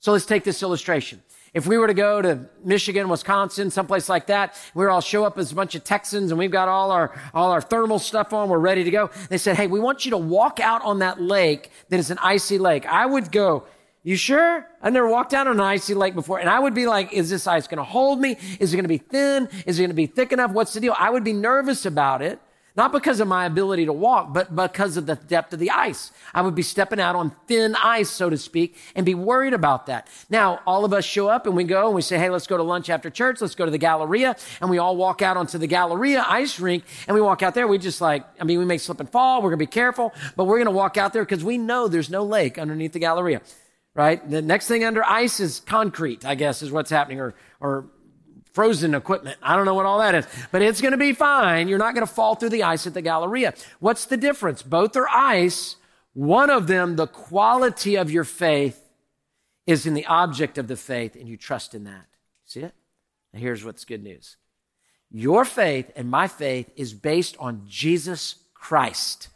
So 0.00 0.12
let's 0.12 0.26
take 0.26 0.44
this 0.44 0.62
illustration. 0.62 1.22
If 1.54 1.68
we 1.68 1.78
were 1.78 1.86
to 1.86 1.94
go 1.94 2.20
to 2.20 2.40
Michigan, 2.64 3.08
Wisconsin, 3.08 3.70
someplace 3.70 4.08
like 4.08 4.26
that, 4.26 4.60
we're 4.74 4.90
all 4.90 5.00
show 5.00 5.24
up 5.24 5.38
as 5.38 5.52
a 5.52 5.54
bunch 5.54 5.76
of 5.76 5.84
Texans 5.84 6.32
and 6.32 6.38
we've 6.38 6.50
got 6.50 6.68
all 6.68 6.90
our, 6.90 7.16
all 7.32 7.52
our 7.52 7.60
thermal 7.60 8.00
stuff 8.00 8.32
on, 8.32 8.48
we're 8.48 8.58
ready 8.58 8.82
to 8.82 8.90
go. 8.90 9.08
They 9.28 9.38
said, 9.38 9.56
Hey, 9.56 9.68
we 9.68 9.78
want 9.78 10.04
you 10.04 10.10
to 10.10 10.18
walk 10.18 10.58
out 10.58 10.82
on 10.82 10.98
that 10.98 11.22
lake 11.22 11.70
that 11.90 12.00
is 12.00 12.10
an 12.10 12.18
icy 12.20 12.58
lake. 12.58 12.84
I 12.86 13.06
would 13.06 13.30
go, 13.30 13.64
you 14.04 14.16
sure? 14.16 14.66
I've 14.82 14.92
never 14.92 15.08
walked 15.08 15.32
on 15.32 15.48
an 15.48 15.58
icy 15.58 15.94
lake 15.94 16.14
before. 16.14 16.38
And 16.38 16.48
I 16.48 16.58
would 16.58 16.74
be 16.74 16.86
like, 16.86 17.14
is 17.14 17.30
this 17.30 17.46
ice 17.46 17.66
going 17.66 17.78
to 17.78 17.84
hold 17.84 18.20
me? 18.20 18.36
Is 18.60 18.74
it 18.74 18.76
going 18.76 18.84
to 18.84 18.88
be 18.88 18.98
thin? 18.98 19.48
Is 19.64 19.78
it 19.78 19.82
going 19.82 19.88
to 19.88 19.94
be 19.94 20.06
thick 20.06 20.30
enough? 20.30 20.50
What's 20.50 20.74
the 20.74 20.80
deal? 20.80 20.94
I 20.98 21.08
would 21.08 21.24
be 21.24 21.32
nervous 21.32 21.86
about 21.86 22.20
it. 22.20 22.38
Not 22.76 22.90
because 22.90 23.20
of 23.20 23.28
my 23.28 23.46
ability 23.46 23.86
to 23.86 23.92
walk, 23.92 24.34
but 24.34 24.54
because 24.54 24.96
of 24.96 25.06
the 25.06 25.14
depth 25.14 25.52
of 25.52 25.60
the 25.60 25.70
ice. 25.70 26.10
I 26.34 26.42
would 26.42 26.56
be 26.56 26.62
stepping 26.62 26.98
out 26.98 27.14
on 27.14 27.30
thin 27.46 27.76
ice, 27.76 28.10
so 28.10 28.28
to 28.28 28.36
speak, 28.36 28.76
and 28.96 29.06
be 29.06 29.14
worried 29.14 29.54
about 29.54 29.86
that. 29.86 30.08
Now, 30.28 30.60
all 30.66 30.84
of 30.84 30.92
us 30.92 31.04
show 31.04 31.28
up 31.28 31.46
and 31.46 31.54
we 31.54 31.62
go 31.62 31.86
and 31.86 31.94
we 31.94 32.02
say, 32.02 32.18
hey, 32.18 32.30
let's 32.30 32.48
go 32.48 32.56
to 32.56 32.64
lunch 32.64 32.90
after 32.90 33.10
church. 33.10 33.40
Let's 33.40 33.54
go 33.54 33.64
to 33.64 33.70
the 33.70 33.78
Galleria. 33.78 34.34
And 34.60 34.68
we 34.68 34.78
all 34.78 34.96
walk 34.96 35.22
out 35.22 35.36
onto 35.36 35.56
the 35.56 35.68
Galleria 35.68 36.26
ice 36.28 36.58
rink 36.58 36.82
and 37.06 37.14
we 37.14 37.20
walk 37.20 37.44
out 37.44 37.54
there. 37.54 37.68
We 37.68 37.78
just 37.78 38.00
like, 38.00 38.26
I 38.40 38.44
mean, 38.44 38.58
we 38.58 38.64
may 38.64 38.78
slip 38.78 38.98
and 38.98 39.08
fall. 39.08 39.40
We're 39.40 39.50
going 39.50 39.60
to 39.60 39.66
be 39.66 39.66
careful, 39.66 40.12
but 40.34 40.44
we're 40.44 40.58
going 40.58 40.66
to 40.66 40.72
walk 40.72 40.96
out 40.96 41.12
there 41.12 41.24
because 41.24 41.44
we 41.44 41.56
know 41.56 41.86
there's 41.86 42.10
no 42.10 42.24
lake 42.24 42.58
underneath 42.58 42.92
the 42.92 42.98
Galleria 42.98 43.40
right? 43.94 44.28
The 44.28 44.42
next 44.42 44.68
thing 44.68 44.84
under 44.84 45.04
ice 45.04 45.40
is 45.40 45.60
concrete, 45.60 46.24
I 46.24 46.34
guess, 46.34 46.62
is 46.62 46.72
what's 46.72 46.90
happening, 46.90 47.20
or, 47.20 47.34
or 47.60 47.86
frozen 48.52 48.94
equipment. 48.94 49.38
I 49.42 49.56
don't 49.56 49.64
know 49.64 49.74
what 49.74 49.86
all 49.86 49.98
that 49.98 50.14
is, 50.14 50.26
but 50.50 50.62
it's 50.62 50.80
going 50.80 50.92
to 50.92 50.98
be 50.98 51.12
fine. 51.12 51.68
You're 51.68 51.78
not 51.78 51.94
going 51.94 52.06
to 52.06 52.12
fall 52.12 52.34
through 52.34 52.50
the 52.50 52.62
ice 52.62 52.86
at 52.86 52.94
the 52.94 53.02
Galleria. 53.02 53.54
What's 53.80 54.06
the 54.06 54.16
difference? 54.16 54.62
Both 54.62 54.96
are 54.96 55.08
ice. 55.08 55.76
One 56.12 56.50
of 56.50 56.66
them, 56.66 56.96
the 56.96 57.06
quality 57.06 57.96
of 57.96 58.10
your 58.10 58.24
faith 58.24 58.80
is 59.66 59.86
in 59.86 59.94
the 59.94 60.06
object 60.06 60.58
of 60.58 60.68
the 60.68 60.76
faith 60.76 61.16
and 61.16 61.28
you 61.28 61.36
trust 61.36 61.74
in 61.74 61.84
that. 61.84 62.06
See 62.44 62.60
it? 62.60 62.74
Here's 63.32 63.64
what's 63.64 63.84
good 63.84 64.02
news. 64.02 64.36
Your 65.10 65.44
faith 65.44 65.90
and 65.96 66.10
my 66.10 66.28
faith 66.28 66.70
is 66.76 66.94
based 66.94 67.36
on 67.38 67.64
Jesus 67.66 68.36
Christ 68.54 69.28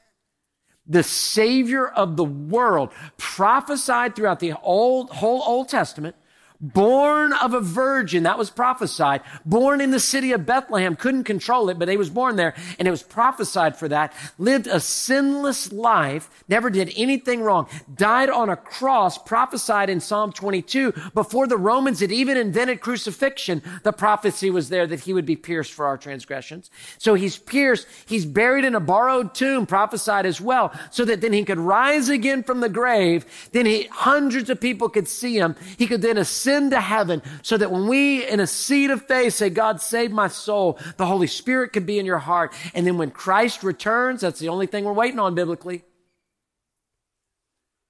the 0.89 1.03
Savior 1.03 1.87
of 1.87 2.17
the 2.17 2.25
world, 2.25 2.91
prophesied 3.19 4.17
throughout 4.17 4.41
the 4.41 4.55
old, 4.63 5.11
whole 5.11 5.43
Old 5.47 5.69
Testament, 5.69 6.17
born 6.61 7.33
of 7.33 7.55
a 7.55 7.61
virgin. 7.61 8.25
That 8.25 8.39
was 8.39 8.51
prophesied. 8.51 9.23
Born 9.45 9.81
in 9.81 9.91
the 9.91 10.01
city 10.01 10.33
of 10.33 10.47
Bethlehem. 10.47 10.97
Couldn't 10.97 11.25
control 11.25 11.69
it, 11.69 11.79
but 11.79 11.89
he 11.89 11.97
was 11.97 12.11
born 12.11 12.37
there 12.37 12.55
and 12.79 12.89
it 12.89 12.91
was 12.91 13.03
prophesied 13.03 13.77
for 13.77 13.89
that. 13.89 14.13
Lived 14.39 14.67
a 14.67 14.81
sinless 14.81 15.73
life. 15.73 16.29
Never 16.49 16.71
did 16.71 16.93
anything 16.97 17.43
wrong. 17.43 17.69
Died 17.95 18.31
on 18.31 18.49
a 18.49 18.57
cross 18.57 19.19
prophesied 19.19 19.89
in 19.89 20.01
Psalm 20.01 20.33
22 20.33 20.93
before 21.15 21.47
the 21.47 21.57
Romans 21.57 22.01
had 22.01 22.11
even 22.11 22.37
invented 22.37 22.81
crucifixion. 22.81 23.63
The 23.85 23.93
prophecy 23.93 24.51
was 24.51 24.69
there 24.69 24.87
that 24.87 25.01
he 25.01 25.13
would 25.13 25.27
be 25.27 25.37
pierced 25.37 25.73
for 25.73 25.87
our 25.87 25.97
transgressions. 25.97 26.71
So 26.99 27.15
he's 27.15 27.39
pierced. 27.39 27.87
He's 28.07 28.27
buried 28.27 28.65
in 28.65 28.75
a 28.75 28.81
borrowed 28.81 29.35
tomb 29.35 29.67
prophesied 29.67 30.27
as 30.27 30.41
well 30.41 30.73
so 30.91 31.05
that 31.05 31.21
then 31.21 31.33
he 31.33 31.45
could 31.45 31.59
rise 31.59 32.09
again 32.09 32.43
from 32.43 32.61
the 32.61 32.69
grave. 32.69 33.25
Then 33.53 33.67
he, 33.67 33.85
hundreds 33.87 34.51
of 34.51 34.61
people 34.61 34.89
could 34.89 35.07
see 35.07 35.39
him. 35.39 35.55
He 35.77 35.87
could 35.87 36.03
then 36.03 36.19
ascend 36.19 36.48
ascend 36.49 36.71
to 36.71 36.81
heaven 36.81 37.23
so 37.43 37.57
that 37.57 37.71
when 37.71 37.87
we 37.87 38.27
in 38.27 38.41
a 38.41 38.47
seat 38.47 38.91
of 38.91 39.07
faith 39.07 39.35
say, 39.35 39.51
God, 39.51 39.81
save 39.81 40.11
my 40.11 40.29
soul, 40.29 40.79
the 40.97 41.07
Holy 41.07 41.27
Spirit 41.27 41.73
could 41.73 41.87
be 41.87 41.99
in 41.99 42.07
your 42.07 42.19
heart. 42.19 42.55
And 42.75 42.87
then 42.87 42.99
when 42.99 43.11
Christ 43.11 43.63
returns, 43.63 44.23
that's 44.23 44.41
the 44.41 44.49
only 44.49 44.67
thing 44.67 44.85
we're 44.85 44.93
waiting 44.93 45.19
on 45.19 45.35
biblically. 45.35 45.85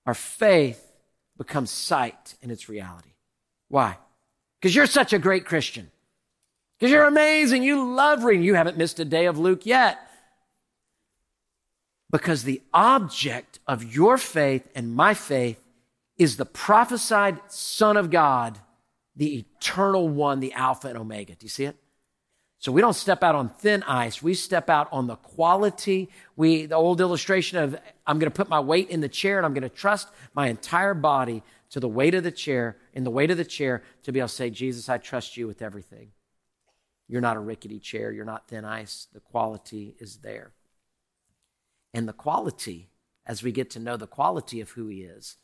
Our 0.07 0.15
faith 0.15 0.85
becomes 1.37 1.71
sight 1.71 2.35
in 2.43 2.51
its 2.51 2.69
reality. 2.69 3.11
Why? 3.69 3.99
Because 4.61 4.75
you're 4.75 4.87
such 4.87 5.13
a 5.13 5.19
great 5.19 5.45
Christian. 5.45 5.91
Because 6.79 6.91
you're 6.91 7.07
amazing. 7.07 7.63
You 7.63 7.95
love 7.95 8.25
reading. 8.25 8.45
You 8.45 8.55
haven't 8.55 8.79
missed 8.79 8.99
a 8.99 9.05
day 9.05 9.27
of 9.27 9.39
Luke 9.39 9.67
yet. 9.67 9.99
Because 12.11 12.43
the 12.43 12.63
object 12.73 13.59
of 13.67 13.95
your 13.95 14.17
faith 14.17 14.67
and 14.75 14.95
my 14.95 15.13
faith 15.13 15.63
is 16.19 16.37
the 16.37 16.45
prophesied 16.45 17.41
Son 17.49 17.97
of 17.97 18.11
God, 18.11 18.59
the 19.15 19.39
eternal 19.39 20.09
one, 20.09 20.41
the 20.41 20.53
Alpha 20.53 20.89
and 20.89 20.99
Omega. 20.99 21.35
Do 21.35 21.45
you 21.45 21.49
see 21.49 21.65
it? 21.65 21.77
So 22.61 22.73
we 22.73 22.81
don't 22.81 22.95
step 22.95 23.23
out 23.23 23.37
on 23.37 23.51
thin 23.51 23.85
ice. 23.85 24.21
We 24.21 24.35
step 24.35 24.69
out 24.69 24.89
on 24.91 25.07
the 25.07 25.15
quality. 25.15 26.11
We, 26.35 26.67
the 26.67 26.75
old 26.75 27.01
illustration 27.01 27.59
of 27.59 27.79
I'm 28.05 28.19
going 28.19 28.31
to 28.31 28.37
put 28.37 28.49
my 28.49 28.59
weight 28.59 28.91
in 28.91 29.01
the 29.01 29.09
chair 29.09 29.37
and 29.37 29.47
I'm 29.47 29.55
going 29.55 29.63
to 29.63 29.69
trust 29.69 30.09
my 30.35 30.49
entire 30.49 30.95
body 30.95 31.45
to 31.71 31.79
the 31.79 31.89
weight 31.89 32.15
of 32.15 32.25
the 32.25 32.33
chair, 32.33 32.77
in 32.93 33.05
the 33.05 33.11
weight 33.11 33.31
of 33.31 33.37
the 33.37 33.45
chair, 33.45 33.83
to 34.03 34.11
be 34.11 34.19
able 34.19 34.29
to 34.29 34.35
say, 34.35 34.51
Jesus, 34.51 34.89
I 34.89 34.99
trust 34.99 35.37
you 35.37 35.47
with 35.47 35.63
everything. 35.63 36.11
You're 37.07 37.21
not 37.21 37.37
a 37.37 37.41
rickety 37.41 37.79
chair. 37.79 38.11
You're 38.11 38.25
not 38.25 38.49
thin 38.49 38.65
ice. 38.65 39.07
The 39.13 39.21
quality 39.21 39.95
is 40.01 40.17
there. 40.17 40.53
And 41.95 42.09
the 42.09 42.13
quality, 42.13 42.91
as 43.25 43.43
we 43.43 43.53
get 43.53 43.71
to 43.71 43.79
know 43.79 43.97
the 43.97 44.07
quality 44.07 44.61
of 44.61 44.71
who 44.71 44.89
he 44.89 45.03
is, 45.03 45.37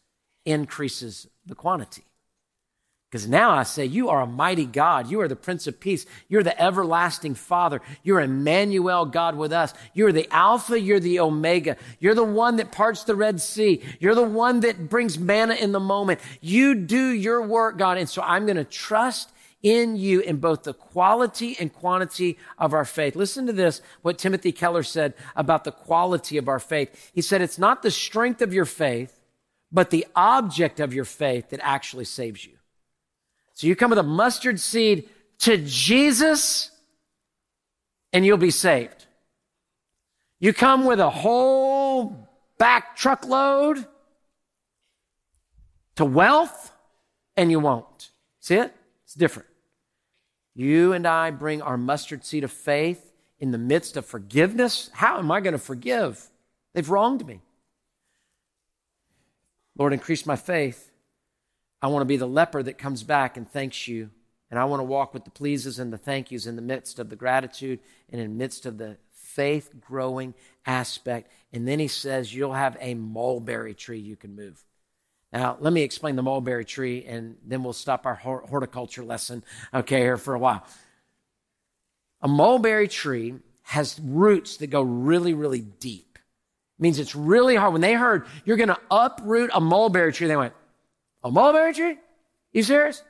increases 0.44 1.26
the 1.46 1.54
quantity. 1.54 2.04
Because 3.14 3.28
now 3.28 3.52
I 3.52 3.62
say, 3.62 3.84
You 3.84 4.08
are 4.08 4.22
a 4.22 4.26
mighty 4.26 4.66
God. 4.66 5.08
You 5.08 5.20
are 5.20 5.28
the 5.28 5.36
Prince 5.36 5.68
of 5.68 5.78
Peace. 5.78 6.04
You're 6.28 6.42
the 6.42 6.60
everlasting 6.60 7.36
Father. 7.36 7.80
You're 8.02 8.20
Emmanuel, 8.20 9.06
God 9.06 9.36
with 9.36 9.52
us. 9.52 9.72
You're 9.92 10.10
the 10.10 10.26
Alpha. 10.32 10.80
You're 10.80 10.98
the 10.98 11.20
Omega. 11.20 11.76
You're 12.00 12.16
the 12.16 12.24
one 12.24 12.56
that 12.56 12.72
parts 12.72 13.04
the 13.04 13.14
Red 13.14 13.40
Sea. 13.40 13.84
You're 14.00 14.16
the 14.16 14.24
one 14.24 14.58
that 14.60 14.88
brings 14.88 15.16
manna 15.16 15.54
in 15.54 15.70
the 15.70 15.78
moment. 15.78 16.18
You 16.40 16.74
do 16.74 17.10
your 17.10 17.40
work, 17.40 17.78
God. 17.78 17.98
And 17.98 18.08
so 18.08 18.20
I'm 18.20 18.46
going 18.46 18.56
to 18.56 18.64
trust 18.64 19.30
in 19.62 19.94
you 19.94 20.18
in 20.18 20.38
both 20.38 20.64
the 20.64 20.74
quality 20.74 21.56
and 21.60 21.72
quantity 21.72 22.36
of 22.58 22.74
our 22.74 22.84
faith. 22.84 23.14
Listen 23.14 23.46
to 23.46 23.52
this, 23.52 23.80
what 24.02 24.18
Timothy 24.18 24.50
Keller 24.50 24.82
said 24.82 25.14
about 25.36 25.62
the 25.62 25.70
quality 25.70 26.36
of 26.36 26.48
our 26.48 26.58
faith. 26.58 27.12
He 27.14 27.22
said, 27.22 27.42
It's 27.42 27.60
not 27.60 27.82
the 27.82 27.92
strength 27.92 28.42
of 28.42 28.52
your 28.52 28.64
faith 28.64 29.20
but 29.74 29.90
the 29.90 30.06
object 30.14 30.78
of 30.78 30.94
your 30.94 31.04
faith 31.04 31.50
that 31.50 31.58
actually 31.60 32.04
saves 32.04 32.46
you. 32.46 32.52
So 33.54 33.66
you 33.66 33.74
come 33.74 33.90
with 33.90 33.98
a 33.98 34.04
mustard 34.04 34.60
seed 34.60 35.08
to 35.40 35.58
Jesus 35.58 36.70
and 38.12 38.24
you'll 38.24 38.38
be 38.38 38.52
saved. 38.52 39.06
You 40.38 40.52
come 40.52 40.84
with 40.84 41.00
a 41.00 41.10
whole 41.10 42.28
back 42.56 42.96
truckload 42.96 43.84
to 45.96 46.04
wealth 46.04 46.72
and 47.36 47.50
you 47.50 47.58
won't. 47.58 48.10
See 48.38 48.54
it? 48.54 48.72
It's 49.02 49.14
different. 49.14 49.48
You 50.54 50.92
and 50.92 51.04
I 51.04 51.32
bring 51.32 51.62
our 51.62 51.76
mustard 51.76 52.24
seed 52.24 52.44
of 52.44 52.52
faith 52.52 53.12
in 53.40 53.50
the 53.50 53.58
midst 53.58 53.96
of 53.96 54.06
forgiveness. 54.06 54.88
How 54.92 55.18
am 55.18 55.32
I 55.32 55.40
going 55.40 55.52
to 55.52 55.58
forgive? 55.58 56.28
They've 56.74 56.88
wronged 56.88 57.26
me. 57.26 57.40
Lord, 59.76 59.92
increase 59.92 60.26
my 60.26 60.36
faith. 60.36 60.90
I 61.82 61.88
want 61.88 62.02
to 62.02 62.06
be 62.06 62.16
the 62.16 62.26
leper 62.26 62.62
that 62.62 62.78
comes 62.78 63.02
back 63.02 63.36
and 63.36 63.48
thanks 63.48 63.88
you. 63.88 64.10
And 64.50 64.58
I 64.58 64.64
want 64.64 64.80
to 64.80 64.84
walk 64.84 65.12
with 65.12 65.24
the 65.24 65.30
pleases 65.30 65.78
and 65.78 65.92
the 65.92 65.98
thank 65.98 66.30
yous 66.30 66.46
in 66.46 66.56
the 66.56 66.62
midst 66.62 66.98
of 66.98 67.10
the 67.10 67.16
gratitude 67.16 67.80
and 68.10 68.20
in 68.20 68.30
the 68.30 68.36
midst 68.36 68.66
of 68.66 68.78
the 68.78 68.98
faith 69.10 69.70
growing 69.80 70.34
aspect. 70.64 71.30
And 71.52 71.66
then 71.66 71.80
he 71.80 71.88
says, 71.88 72.34
You'll 72.34 72.52
have 72.52 72.76
a 72.80 72.94
mulberry 72.94 73.74
tree 73.74 73.98
you 73.98 74.16
can 74.16 74.36
move. 74.36 74.64
Now, 75.32 75.56
let 75.58 75.72
me 75.72 75.82
explain 75.82 76.14
the 76.14 76.22
mulberry 76.22 76.64
tree 76.64 77.04
and 77.04 77.36
then 77.44 77.64
we'll 77.64 77.72
stop 77.72 78.06
our 78.06 78.14
horticulture 78.14 79.02
lesson, 79.02 79.42
okay, 79.72 79.98
here 79.98 80.16
for 80.16 80.34
a 80.34 80.38
while. 80.38 80.64
A 82.20 82.28
mulberry 82.28 82.86
tree 82.86 83.34
has 83.62 83.98
roots 84.00 84.58
that 84.58 84.68
go 84.68 84.82
really, 84.82 85.34
really 85.34 85.60
deep 85.60 86.13
means 86.78 86.98
it's 86.98 87.14
really 87.14 87.56
hard. 87.56 87.72
When 87.72 87.82
they 87.82 87.94
heard 87.94 88.26
you're 88.44 88.56
going 88.56 88.68
to 88.68 88.80
uproot 88.90 89.50
a 89.52 89.60
mulberry 89.60 90.12
tree, 90.12 90.26
they 90.26 90.36
went, 90.36 90.54
a 91.22 91.30
mulberry 91.30 91.72
tree? 91.72 91.98
You 92.52 92.62
serious? 92.62 93.02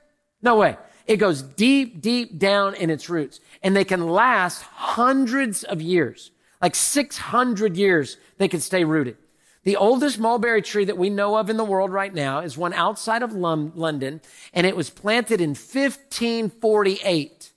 No 0.43 0.57
way. 0.57 0.77
It 1.07 1.17
goes 1.17 1.43
deep, 1.43 2.01
deep 2.01 2.39
down 2.39 2.75
in 2.75 2.91
its 2.91 3.09
roots 3.09 3.41
and 3.63 3.77
they 3.77 3.85
can 3.85 4.09
last 4.09 4.63
hundreds 4.63 5.65
of 5.65 5.83
years, 5.83 6.31
like 6.63 6.75
600 6.75 7.77
years 7.77 8.17
they 8.39 8.49
can 8.49 8.61
stay 8.61 8.85
rooted. 8.85 9.17
The 9.65 9.77
oldest 9.77 10.19
mulberry 10.19 10.61
tree 10.61 10.85
that 10.85 10.99
we 10.99 11.09
know 11.09 11.37
of 11.37 11.49
in 11.49 11.57
the 11.57 11.65
world 11.65 11.91
right 11.91 12.13
now 12.13 12.41
is 12.41 12.57
one 12.57 12.75
outside 12.75 13.23
of 13.23 13.33
London 13.33 14.21
and 14.53 14.67
it 14.67 14.77
was 14.77 14.91
planted 14.91 15.41
in 15.41 15.51
1548. 15.51 17.53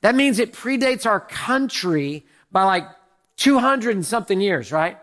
That 0.00 0.14
means 0.14 0.38
it 0.38 0.52
predates 0.52 1.06
our 1.06 1.20
country 1.20 2.24
by 2.50 2.64
like 2.64 2.84
200 3.42 3.96
and 3.96 4.06
something 4.06 4.40
years, 4.40 4.70
right? 4.70 4.96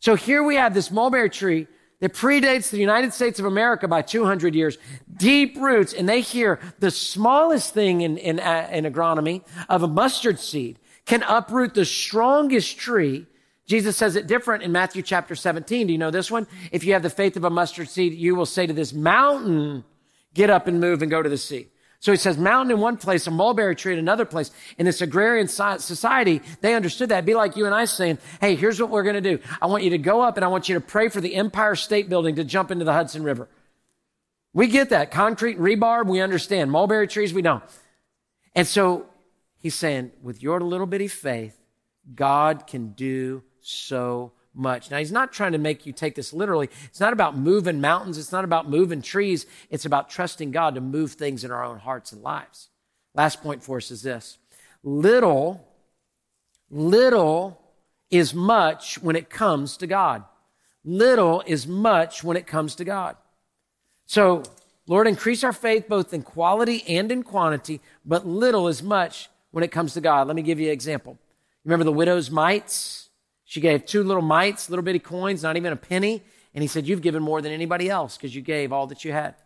So 0.00 0.14
here 0.14 0.42
we 0.42 0.56
have 0.56 0.72
this 0.72 0.90
mulberry 0.90 1.28
tree 1.28 1.66
that 2.00 2.14
predates 2.14 2.70
the 2.70 2.78
United 2.78 3.12
States 3.12 3.38
of 3.38 3.44
America 3.44 3.86
by 3.86 4.00
200 4.00 4.54
years, 4.54 4.78
deep 5.14 5.58
roots, 5.58 5.92
and 5.92 6.08
they 6.08 6.22
hear 6.22 6.58
the 6.78 6.90
smallest 6.90 7.74
thing 7.74 8.00
in, 8.00 8.16
in, 8.16 8.40
uh, 8.40 8.66
in 8.72 8.86
agronomy 8.86 9.44
of 9.68 9.82
a 9.82 9.88
mustard 9.88 10.40
seed 10.40 10.78
can 11.04 11.22
uproot 11.24 11.74
the 11.74 11.84
strongest 11.84 12.78
tree. 12.78 13.26
Jesus 13.66 13.94
says 13.94 14.16
it 14.16 14.26
different 14.26 14.62
in 14.62 14.72
Matthew 14.72 15.02
chapter 15.02 15.34
17. 15.34 15.86
Do 15.86 15.92
you 15.92 15.98
know 15.98 16.10
this 16.10 16.30
one? 16.30 16.46
If 16.72 16.82
you 16.82 16.94
have 16.94 17.02
the 17.02 17.10
faith 17.10 17.36
of 17.36 17.44
a 17.44 17.50
mustard 17.50 17.90
seed, 17.90 18.14
you 18.14 18.34
will 18.34 18.46
say 18.46 18.66
to 18.66 18.72
this 18.72 18.94
mountain, 18.94 19.84
get 20.32 20.48
up 20.48 20.66
and 20.66 20.80
move 20.80 21.02
and 21.02 21.10
go 21.10 21.22
to 21.22 21.28
the 21.28 21.36
sea. 21.36 21.68
So 22.00 22.12
he 22.12 22.18
says 22.18 22.36
mountain 22.36 22.72
in 22.72 22.80
one 22.80 22.96
place, 22.98 23.26
a 23.26 23.30
mulberry 23.30 23.74
tree 23.74 23.92
in 23.92 23.98
another 23.98 24.24
place. 24.24 24.50
In 24.78 24.86
this 24.86 25.00
agrarian 25.00 25.48
society, 25.48 26.42
they 26.60 26.74
understood 26.74 27.08
that. 27.08 27.16
It'd 27.16 27.26
be 27.26 27.34
like 27.34 27.56
you 27.56 27.66
and 27.66 27.74
I 27.74 27.86
saying, 27.86 28.18
hey, 28.40 28.54
here's 28.54 28.80
what 28.80 28.90
we're 28.90 29.02
going 29.02 29.20
to 29.22 29.36
do. 29.36 29.42
I 29.60 29.66
want 29.66 29.82
you 29.82 29.90
to 29.90 29.98
go 29.98 30.20
up 30.20 30.36
and 30.36 30.44
I 30.44 30.48
want 30.48 30.68
you 30.68 30.74
to 30.74 30.80
pray 30.80 31.08
for 31.08 31.20
the 31.20 31.34
Empire 31.34 31.74
State 31.74 32.08
Building 32.08 32.36
to 32.36 32.44
jump 32.44 32.70
into 32.70 32.84
the 32.84 32.92
Hudson 32.92 33.22
River. 33.22 33.48
We 34.52 34.68
get 34.68 34.90
that. 34.90 35.10
Concrete 35.10 35.58
rebar, 35.58 36.06
we 36.06 36.20
understand. 36.20 36.70
Mulberry 36.70 37.08
trees, 37.08 37.34
we 37.34 37.42
don't. 37.42 37.62
And 38.54 38.66
so 38.66 39.06
he's 39.58 39.74
saying, 39.74 40.12
with 40.22 40.42
your 40.42 40.60
little 40.60 40.86
bitty 40.86 41.08
faith, 41.08 41.58
God 42.14 42.66
can 42.66 42.92
do 42.92 43.42
so 43.60 44.32
much. 44.56 44.90
Now, 44.90 44.98
he's 44.98 45.12
not 45.12 45.32
trying 45.32 45.52
to 45.52 45.58
make 45.58 45.86
you 45.86 45.92
take 45.92 46.14
this 46.14 46.32
literally. 46.32 46.68
It's 46.84 47.00
not 47.00 47.12
about 47.12 47.36
moving 47.36 47.80
mountains. 47.80 48.18
It's 48.18 48.32
not 48.32 48.44
about 48.44 48.68
moving 48.68 49.02
trees. 49.02 49.46
It's 49.70 49.84
about 49.84 50.10
trusting 50.10 50.50
God 50.50 50.74
to 50.74 50.80
move 50.80 51.12
things 51.12 51.44
in 51.44 51.50
our 51.50 51.64
own 51.64 51.78
hearts 51.78 52.12
and 52.12 52.22
lives. 52.22 52.68
Last 53.14 53.42
point 53.42 53.62
for 53.62 53.78
us 53.78 53.90
is 53.90 54.02
this. 54.02 54.38
Little, 54.82 55.66
little 56.70 57.60
is 58.10 58.34
much 58.34 59.02
when 59.02 59.16
it 59.16 59.30
comes 59.30 59.76
to 59.78 59.86
God. 59.86 60.24
Little 60.84 61.42
is 61.46 61.66
much 61.66 62.22
when 62.22 62.36
it 62.36 62.46
comes 62.46 62.74
to 62.76 62.84
God. 62.84 63.16
So, 64.06 64.44
Lord, 64.86 65.08
increase 65.08 65.42
our 65.42 65.52
faith 65.52 65.88
both 65.88 66.14
in 66.14 66.22
quality 66.22 66.84
and 66.86 67.10
in 67.10 67.24
quantity, 67.24 67.80
but 68.04 68.26
little 68.26 68.68
is 68.68 68.82
much 68.82 69.28
when 69.50 69.64
it 69.64 69.72
comes 69.72 69.94
to 69.94 70.00
God. 70.00 70.28
Let 70.28 70.36
me 70.36 70.42
give 70.42 70.60
you 70.60 70.66
an 70.66 70.72
example. 70.72 71.18
Remember 71.64 71.84
the 71.84 71.92
widow's 71.92 72.30
mites? 72.30 73.05
She 73.46 73.60
gave 73.60 73.86
two 73.86 74.02
little 74.02 74.22
mites, 74.22 74.68
little 74.68 74.84
bitty 74.84 74.98
coins, 74.98 75.42
not 75.42 75.56
even 75.56 75.72
a 75.72 75.76
penny. 75.76 76.22
And 76.52 76.62
he 76.62 76.68
said, 76.68 76.86
You've 76.86 77.00
given 77.00 77.22
more 77.22 77.40
than 77.40 77.52
anybody 77.52 77.88
else 77.88 78.16
because 78.16 78.34
you 78.34 78.42
gave 78.42 78.72
all 78.72 78.86
that 78.88 79.04
you 79.04 79.12
had. 79.12 79.36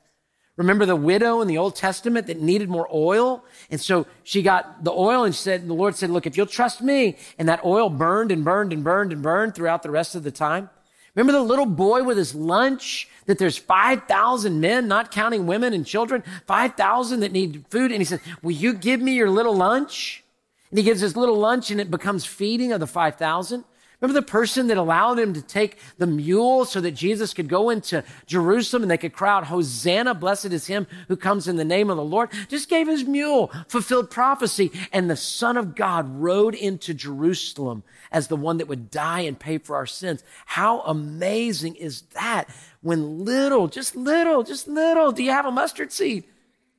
Remember 0.57 0.85
the 0.85 0.97
widow 0.97 1.41
in 1.43 1.49
the 1.49 1.59
Old 1.59 1.77
Testament 1.77 2.27
that 2.27 2.41
needed 2.41 2.69
more 2.69 2.89
oil? 2.93 3.45
And 3.71 3.81
so 3.81 4.07
she 4.25 4.43
got 4.43 4.85
the 4.85 4.91
oil 4.91 5.25
and 5.25 5.35
she 5.35 5.43
said, 5.43 5.69
the 5.69 5.75
Lord 5.75 5.97
said, 5.97 6.11
Look, 6.11 6.27
if 6.27 6.37
you'll 6.37 6.47
trust 6.47 6.83
me, 6.83 7.19
and 7.39 7.49
that 7.49 7.65
oil 7.65 7.91
burned 7.91 8.33
and 8.33 8.43
burned 8.43 8.73
and 8.73 8.83
burned 8.83 9.13
and 9.13 9.23
burned 9.23 9.55
throughout 9.55 9.83
the 9.83 9.91
rest 9.91 10.15
of 10.15 10.23
the 10.23 10.31
time. 10.31 10.71
Remember 11.15 11.33
the 11.33 11.45
little 11.45 11.67
boy 11.67 12.03
with 12.03 12.17
his 12.17 12.35
lunch 12.35 13.09
that 13.27 13.39
there's 13.39 13.59
5,000 13.59 14.61
men, 14.61 14.89
not 14.89 15.11
counting 15.11 15.47
women 15.47 15.73
and 15.73 15.85
children, 15.85 16.23
5,000 16.47 17.21
that 17.21 17.33
need 17.33 17.65
food. 17.69 17.91
And 17.91 18.01
he 18.01 18.05
says, 18.05 18.21
will 18.43 18.53
you 18.53 18.73
give 18.73 19.01
me 19.01 19.15
your 19.15 19.29
little 19.29 19.57
lunch? 19.57 20.23
And 20.71 20.79
he 20.79 20.85
gives 20.85 21.01
his 21.01 21.17
little 21.17 21.37
lunch 21.37 21.71
and 21.71 21.81
it 21.81 21.91
becomes 21.91 22.25
feeding 22.25 22.73
of 22.73 22.81
the 22.81 22.87
5,000. 22.87 23.65
Remember 24.01 24.19
the 24.19 24.27
person 24.27 24.69
that 24.69 24.79
allowed 24.79 25.19
him 25.19 25.35
to 25.35 25.43
take 25.43 25.77
the 25.99 26.07
mule 26.07 26.65
so 26.65 26.81
that 26.81 26.93
Jesus 26.93 27.35
could 27.35 27.49
go 27.49 27.69
into 27.69 28.03
Jerusalem 28.27 28.83
and 28.83 28.91
they 28.91 28.97
could 28.97 29.13
cry 29.13 29.37
out, 29.37 29.47
Hosanna, 29.47 30.15
blessed 30.15 30.47
is 30.47 30.67
him 30.67 30.87
who 31.09 31.17
comes 31.17 31.47
in 31.47 31.57
the 31.57 31.67
name 31.67 31.91
of 31.91 31.99
the 31.99 32.05
Lord. 32.05 32.31
Just 32.49 32.71
gave 32.71 32.89
his 32.89 33.05
mule, 33.05 33.53
fulfilled 33.69 34.11
prophecy, 34.11 34.73
and 34.91 35.11
the 35.11 35.17
Son 35.17 35.59
of 35.59 35.75
God 35.75 36.09
rode 36.19 36.55
into 36.55 36.95
Jerusalem 36.95 37.83
as 38.11 38.29
the 38.29 38.37
one 38.37 38.57
that 38.57 38.69
would 38.69 38.91
die 38.91 39.21
and 39.21 39.39
pay 39.39 39.59
for 39.59 39.77
our 39.77 39.87
sins. 39.87 40.25
How 40.47 40.81
amazing 40.81 41.77
is 41.77 42.03
that? 42.15 42.49
When 42.81 43.27
little, 43.27 43.69
just 43.69 43.97
little, 43.97 44.43
just 44.43 44.67
little, 44.67 45.13
do 45.13 45.23
you 45.23 45.31
have 45.31 45.45
a 45.45 45.51
mustard 45.51 45.93
seed? 45.93 46.25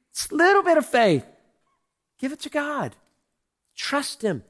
It's 0.09 0.31
a 0.31 0.35
little 0.35 0.63
bit 0.63 0.77
of 0.77 0.87
faith. 0.87 1.25
Give 2.17 2.31
it 2.31 2.39
to 2.41 2.49
God. 2.49 2.95
Trust 3.75 4.23
Him. 4.23 4.43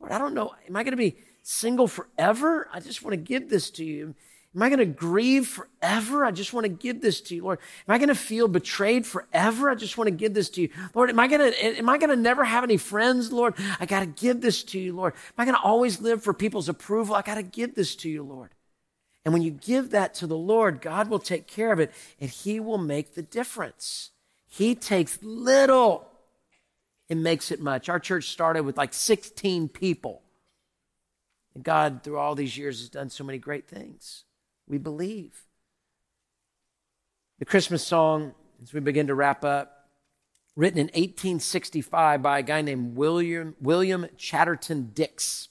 Lord, 0.00 0.12
I 0.12 0.18
don't 0.18 0.34
know. 0.34 0.54
Am 0.66 0.76
I 0.76 0.82
going 0.82 0.92
to 0.92 0.96
be 0.96 1.16
single 1.42 1.86
forever? 1.86 2.68
I 2.72 2.80
just 2.80 3.02
want 3.02 3.12
to 3.12 3.18
give 3.18 3.50
this 3.50 3.70
to 3.72 3.84
you. 3.84 4.14
Am 4.54 4.62
I 4.62 4.68
going 4.68 4.80
to 4.80 4.84
grieve 4.86 5.46
forever? 5.46 6.24
I 6.24 6.32
just 6.32 6.52
want 6.52 6.64
to 6.64 6.68
give 6.68 7.00
this 7.00 7.20
to 7.22 7.36
you, 7.36 7.44
Lord. 7.44 7.60
Am 7.88 7.94
I 7.94 7.98
going 7.98 8.08
to 8.08 8.16
feel 8.16 8.48
betrayed 8.48 9.06
forever? 9.06 9.70
I 9.70 9.76
just 9.76 9.96
want 9.96 10.08
to 10.08 10.12
give 10.12 10.34
this 10.34 10.50
to 10.50 10.62
you, 10.62 10.70
Lord. 10.92 11.08
Am 11.08 11.20
I 11.20 11.28
going 11.28 11.52
to, 11.52 11.78
am 11.78 11.88
I 11.88 11.98
going 11.98 12.10
to 12.10 12.16
never 12.16 12.42
have 12.44 12.64
any 12.64 12.76
friends, 12.76 13.32
Lord? 13.32 13.54
I 13.78 13.86
got 13.86 14.00
to 14.00 14.06
give 14.06 14.40
this 14.40 14.64
to 14.64 14.80
you, 14.80 14.96
Lord. 14.96 15.12
Am 15.14 15.34
I 15.38 15.44
going 15.44 15.54
to 15.56 15.62
always 15.62 16.00
live 16.00 16.24
for 16.24 16.34
people's 16.34 16.68
approval? 16.68 17.14
I 17.14 17.22
got 17.22 17.36
to 17.36 17.44
give 17.44 17.76
this 17.76 17.94
to 17.96 18.10
you, 18.10 18.24
Lord. 18.24 18.50
And 19.24 19.32
when 19.32 19.42
you 19.42 19.52
give 19.52 19.90
that 19.90 20.14
to 20.14 20.26
the 20.26 20.36
Lord, 20.36 20.80
God 20.80 21.08
will 21.08 21.20
take 21.20 21.46
care 21.46 21.72
of 21.72 21.78
it 21.78 21.92
and 22.20 22.28
He 22.28 22.58
will 22.58 22.78
make 22.78 23.14
the 23.14 23.22
difference. 23.22 24.10
He 24.48 24.74
takes 24.74 25.22
little 25.22 26.09
and 27.10 27.24
makes 27.24 27.50
it 27.50 27.60
much. 27.60 27.88
Our 27.88 27.98
church 27.98 28.28
started 28.28 28.62
with 28.62 28.78
like 28.78 28.94
16 28.94 29.68
people. 29.68 30.22
And 31.54 31.64
God, 31.64 32.02
through 32.04 32.18
all 32.18 32.36
these 32.36 32.56
years, 32.56 32.78
has 32.78 32.88
done 32.88 33.10
so 33.10 33.24
many 33.24 33.38
great 33.38 33.68
things. 33.68 34.24
We 34.68 34.78
believe. 34.78 35.42
The 37.40 37.44
Christmas 37.44 37.84
song, 37.84 38.34
as 38.62 38.72
we 38.72 38.78
begin 38.78 39.08
to 39.08 39.14
wrap 39.14 39.44
up, 39.44 39.88
written 40.54 40.78
in 40.78 40.86
1865 40.86 42.22
by 42.22 42.38
a 42.38 42.42
guy 42.42 42.62
named 42.62 42.96
William, 42.96 43.56
William 43.60 44.06
Chatterton 44.16 44.92
Dix. 44.94 45.48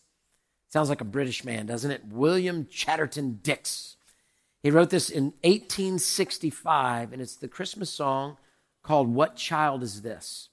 Sounds 0.70 0.88
like 0.88 1.02
a 1.02 1.06
British 1.06 1.44
man, 1.44 1.66
doesn't 1.66 1.92
it? 1.92 2.06
William 2.08 2.68
Chatterton 2.68 3.40
Dix. 3.44 3.98
He 4.62 4.72
wrote 4.72 4.92
this 4.92 5.10
in 5.10 5.34
1865, 5.44 7.12
and 7.12 7.22
it's 7.22 7.36
the 7.36 7.48
Christmas 7.48 7.90
song 7.90 8.38
called 8.84 9.14
What 9.14 9.36
Child 9.36 9.84
Is 9.84 10.02
This? 10.02 10.49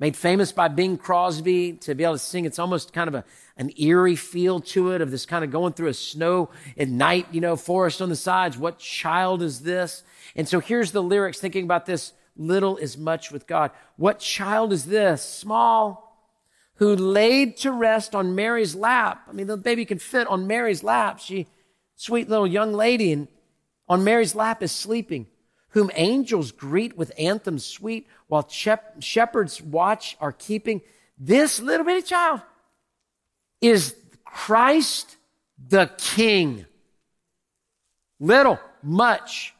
Made 0.00 0.16
famous 0.16 0.50
by 0.50 0.66
Bing 0.66 0.96
Crosby 0.96 1.74
to 1.74 1.94
be 1.94 2.04
able 2.04 2.14
to 2.14 2.18
sing. 2.18 2.46
It's 2.46 2.58
almost 2.58 2.94
kind 2.94 3.06
of 3.06 3.14
a, 3.14 3.24
an 3.58 3.70
eerie 3.76 4.16
feel 4.16 4.58
to 4.60 4.92
it 4.92 5.02
of 5.02 5.10
this 5.10 5.26
kind 5.26 5.44
of 5.44 5.50
going 5.50 5.74
through 5.74 5.88
a 5.88 5.94
snow 5.94 6.48
at 6.78 6.88
night, 6.88 7.26
you 7.30 7.42
know, 7.42 7.54
forest 7.54 8.00
on 8.00 8.08
the 8.08 8.16
sides. 8.16 8.56
What 8.56 8.78
child 8.78 9.42
is 9.42 9.60
this? 9.60 10.02
And 10.34 10.48
so 10.48 10.58
here's 10.58 10.92
the 10.92 11.02
lyrics 11.02 11.38
thinking 11.38 11.64
about 11.64 11.84
this 11.84 12.14
little 12.34 12.78
is 12.78 12.96
much 12.96 13.30
with 13.30 13.46
God. 13.46 13.72
What 13.96 14.20
child 14.20 14.72
is 14.72 14.86
this? 14.86 15.22
Small, 15.22 16.18
who 16.76 16.96
laid 16.96 17.58
to 17.58 17.70
rest 17.70 18.14
on 18.14 18.34
Mary's 18.34 18.74
lap. 18.74 19.24
I 19.28 19.32
mean, 19.32 19.48
the 19.48 19.58
baby 19.58 19.84
can 19.84 19.98
fit 19.98 20.26
on 20.28 20.46
Mary's 20.46 20.82
lap. 20.82 21.20
She, 21.20 21.46
sweet 21.96 22.26
little 22.26 22.46
young 22.46 22.72
lady, 22.72 23.12
and 23.12 23.28
on 23.86 24.02
Mary's 24.02 24.34
lap 24.34 24.62
is 24.62 24.72
sleeping 24.72 25.26
whom 25.70 25.90
angels 25.94 26.52
greet 26.52 26.96
with 26.96 27.12
anthems 27.18 27.64
sweet, 27.64 28.06
while 28.28 28.48
shepherds 28.48 29.62
watch 29.62 30.16
are 30.20 30.32
keeping. 30.32 30.80
This 31.18 31.60
little 31.60 31.86
bitty 31.86 32.02
child 32.02 32.40
is 33.60 33.94
Christ 34.24 35.16
the 35.68 35.90
King. 35.98 36.66
Little, 38.18 38.58
much. 38.82 39.54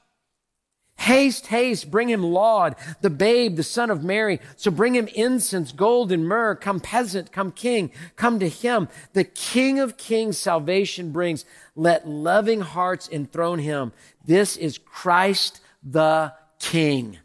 Haste, 0.96 1.46
haste, 1.46 1.90
bring 1.90 2.11
him 2.11 2.23
laud, 2.23 2.77
the 3.01 3.09
babe, 3.09 3.57
the 3.57 3.62
son 3.62 3.88
of 3.88 4.05
Mary. 4.05 4.38
So 4.57 4.70
bring 4.70 4.94
him 4.94 5.09
incense, 5.09 5.73
gold 5.73 6.12
and 6.12 6.29
myrrh. 6.29 6.55
Come 6.57 6.79
peasant, 6.79 7.33
come 7.33 7.53
king, 7.53 7.90
come 8.16 8.38
to 8.38 8.51
him. 8.51 8.87
The 9.14 9.25
king 9.25 9.79
of 9.79 9.96
kings 9.96 10.37
salvation 10.37 11.11
brings. 11.11 11.46
Let 11.75 12.07
loving 12.07 12.61
hearts 12.61 13.09
enthrone 13.09 13.61
him. 13.61 13.92
This 14.27 14.59
is 14.59 14.77
Christ 14.77 15.62
the 15.82 16.32
king. 16.58 17.18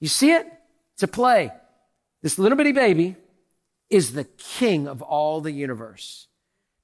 You 0.00 0.08
see 0.08 0.32
it? 0.32 0.46
It's 0.94 1.02
a 1.02 1.08
play. 1.08 1.50
This 2.22 2.38
little 2.38 2.58
bitty 2.58 2.72
baby 2.72 3.16
is 3.90 4.12
the 4.12 4.24
king 4.24 4.88
of 4.88 5.02
all 5.02 5.40
the 5.40 5.52
universe. 5.52 6.26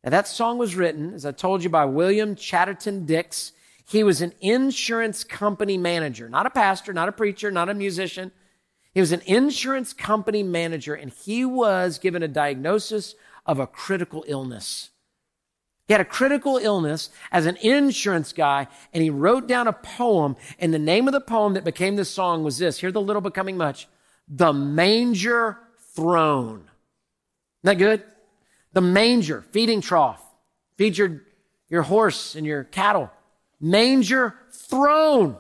Now, 0.03 0.11
that 0.11 0.29
song 0.29 0.59
was 0.59 0.77
written, 0.77 1.15
as 1.15 1.27
I 1.27 1.33
told 1.33 1.65
you, 1.65 1.71
by 1.71 1.85
William 1.85 2.37
Chatterton 2.37 3.07
Dix. 3.07 3.53
He 3.87 4.03
was 4.03 4.23
an 4.23 4.33
insurance 4.41 5.25
company 5.25 5.77
manager, 5.77 6.29
not 6.29 6.47
a 6.47 6.51
pastor, 6.51 6.93
not 6.93 7.09
a 7.09 7.13
preacher, 7.13 7.51
not 7.51 7.69
a 7.69 7.75
musician. 7.75 8.33
He 8.93 9.01
was 9.01 9.13
an 9.13 9.23
insurance 9.27 9.93
company 9.93 10.43
manager, 10.43 10.95
and 10.95 11.11
he 11.11 11.45
was 11.45 11.99
given 11.99 12.23
a 12.23 12.29
diagnosis 12.29 13.15
of 13.45 13.59
a 13.59 13.67
critical 13.67 14.25
illness. 14.27 14.91
He 15.87 15.93
had 15.93 16.01
a 16.01 16.07
critical 16.07 16.57
illness 16.57 17.11
as 17.31 17.47
an 17.47 17.57
insurance 17.57 18.33
guy, 18.33 18.69
and 18.93 19.03
he 19.03 19.11
wrote 19.11 19.47
down 19.47 19.69
a 19.69 19.73
poem. 19.73 20.37
And 20.59 20.73
the 20.73 20.79
name 20.79 21.07
of 21.07 21.13
the 21.13 21.21
poem 21.21 21.55
that 21.55 21.65
became 21.65 21.97
the 21.97 22.05
song 22.05 22.43
was 22.43 22.59
this 22.59 22.79
Hear 22.79 22.93
the 22.93 23.01
little 23.01 23.23
becoming 23.23 23.57
much 23.57 23.87
The 24.27 24.53
Manger 24.53 25.59
Throne. 25.95 26.71
Isn't 27.63 27.79
that 27.79 27.79
good? 27.79 28.03
The 28.73 28.81
manger, 28.81 29.43
feeding 29.53 29.81
trough. 29.81 30.23
Feed 30.77 30.99
your, 30.99 31.23
your 31.69 31.83
horse 31.83 32.35
and 32.35 32.45
your 32.45 32.65
cattle. 32.65 33.11
Manger 33.61 34.35
throne. 34.51 35.37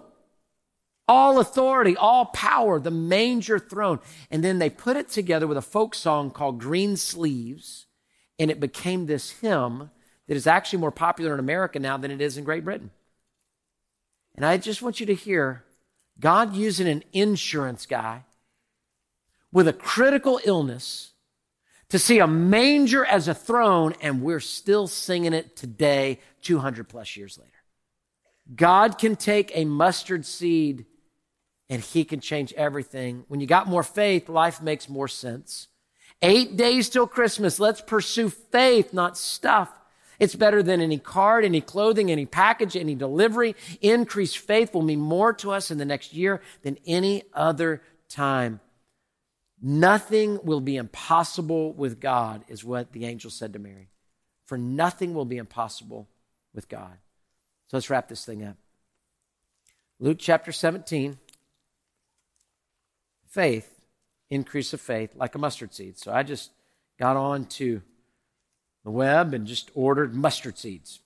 All 1.06 1.38
authority, 1.38 1.96
all 1.96 2.26
power, 2.26 2.80
the 2.80 2.90
manger 2.90 3.58
throne. 3.58 3.98
And 4.30 4.42
then 4.42 4.58
they 4.58 4.70
put 4.70 4.96
it 4.96 5.08
together 5.08 5.46
with 5.46 5.58
a 5.58 5.62
folk 5.62 5.94
song 5.94 6.30
called 6.30 6.60
Greensleeves, 6.60 7.86
and 8.38 8.50
it 8.50 8.60
became 8.60 9.06
this 9.06 9.30
hymn 9.32 9.90
that 10.26 10.36
is 10.36 10.46
actually 10.46 10.78
more 10.78 10.90
popular 10.90 11.34
in 11.34 11.40
America 11.40 11.78
now 11.78 11.96
than 11.96 12.10
it 12.10 12.20
is 12.20 12.36
in 12.36 12.44
Great 12.44 12.64
Britain. 12.64 12.90
And 14.34 14.44
I 14.44 14.56
just 14.56 14.82
want 14.82 15.00
you 15.00 15.06
to 15.06 15.14
hear 15.14 15.64
God 16.18 16.54
using 16.54 16.88
an 16.88 17.04
insurance 17.12 17.86
guy 17.86 18.24
with 19.52 19.68
a 19.68 19.72
critical 19.72 20.40
illness 20.44 21.12
to 21.90 21.98
see 21.98 22.18
a 22.18 22.26
manger 22.26 23.04
as 23.04 23.28
a 23.28 23.34
throne, 23.34 23.94
and 24.00 24.22
we're 24.22 24.40
still 24.40 24.86
singing 24.86 25.32
it 25.32 25.54
today, 25.54 26.18
200 26.42 26.88
plus 26.88 27.16
years 27.16 27.38
later. 27.38 27.50
God 28.54 28.98
can 28.98 29.16
take 29.16 29.52
a 29.54 29.64
mustard 29.64 30.26
seed 30.26 30.86
and 31.70 31.82
he 31.82 32.04
can 32.04 32.20
change 32.20 32.52
everything. 32.54 33.24
When 33.28 33.40
you 33.40 33.46
got 33.46 33.68
more 33.68 33.82
faith, 33.82 34.28
life 34.28 34.60
makes 34.60 34.88
more 34.88 35.08
sense. 35.08 35.68
Eight 36.20 36.56
days 36.56 36.88
till 36.88 37.06
Christmas. 37.06 37.58
Let's 37.58 37.80
pursue 37.80 38.28
faith, 38.28 38.92
not 38.92 39.16
stuff. 39.16 39.72
It's 40.18 40.34
better 40.34 40.62
than 40.62 40.80
any 40.80 40.98
card, 40.98 41.44
any 41.44 41.60
clothing, 41.60 42.10
any 42.10 42.26
package, 42.26 42.76
any 42.76 42.94
delivery. 42.94 43.56
Increased 43.80 44.38
faith 44.38 44.74
will 44.74 44.82
mean 44.82 45.00
more 45.00 45.32
to 45.34 45.50
us 45.50 45.70
in 45.70 45.78
the 45.78 45.84
next 45.84 46.12
year 46.12 46.40
than 46.62 46.78
any 46.86 47.24
other 47.32 47.82
time. 48.08 48.60
Nothing 49.60 50.40
will 50.42 50.60
be 50.60 50.76
impossible 50.76 51.72
with 51.72 52.00
God, 52.00 52.44
is 52.48 52.64
what 52.64 52.92
the 52.92 53.06
angel 53.06 53.30
said 53.30 53.52
to 53.54 53.58
Mary. 53.58 53.88
For 54.44 54.58
nothing 54.58 55.14
will 55.14 55.24
be 55.24 55.38
impossible 55.38 56.08
with 56.54 56.68
God. 56.68 56.98
So 57.68 57.76
let's 57.76 57.88
wrap 57.88 58.08
this 58.08 58.24
thing 58.24 58.44
up. 58.44 58.56
Luke 59.98 60.18
chapter 60.20 60.52
17. 60.52 61.18
Faith, 63.30 63.80
increase 64.30 64.72
of 64.72 64.80
faith, 64.80 65.16
like 65.16 65.34
a 65.34 65.38
mustard 65.38 65.74
seed. 65.74 65.98
So 65.98 66.12
I 66.12 66.22
just 66.22 66.50
got 66.98 67.16
on 67.16 67.46
to 67.46 67.82
the 68.84 68.90
web 68.90 69.34
and 69.34 69.46
just 69.46 69.70
ordered 69.74 70.14
mustard 70.14 70.58
seeds. 70.58 71.00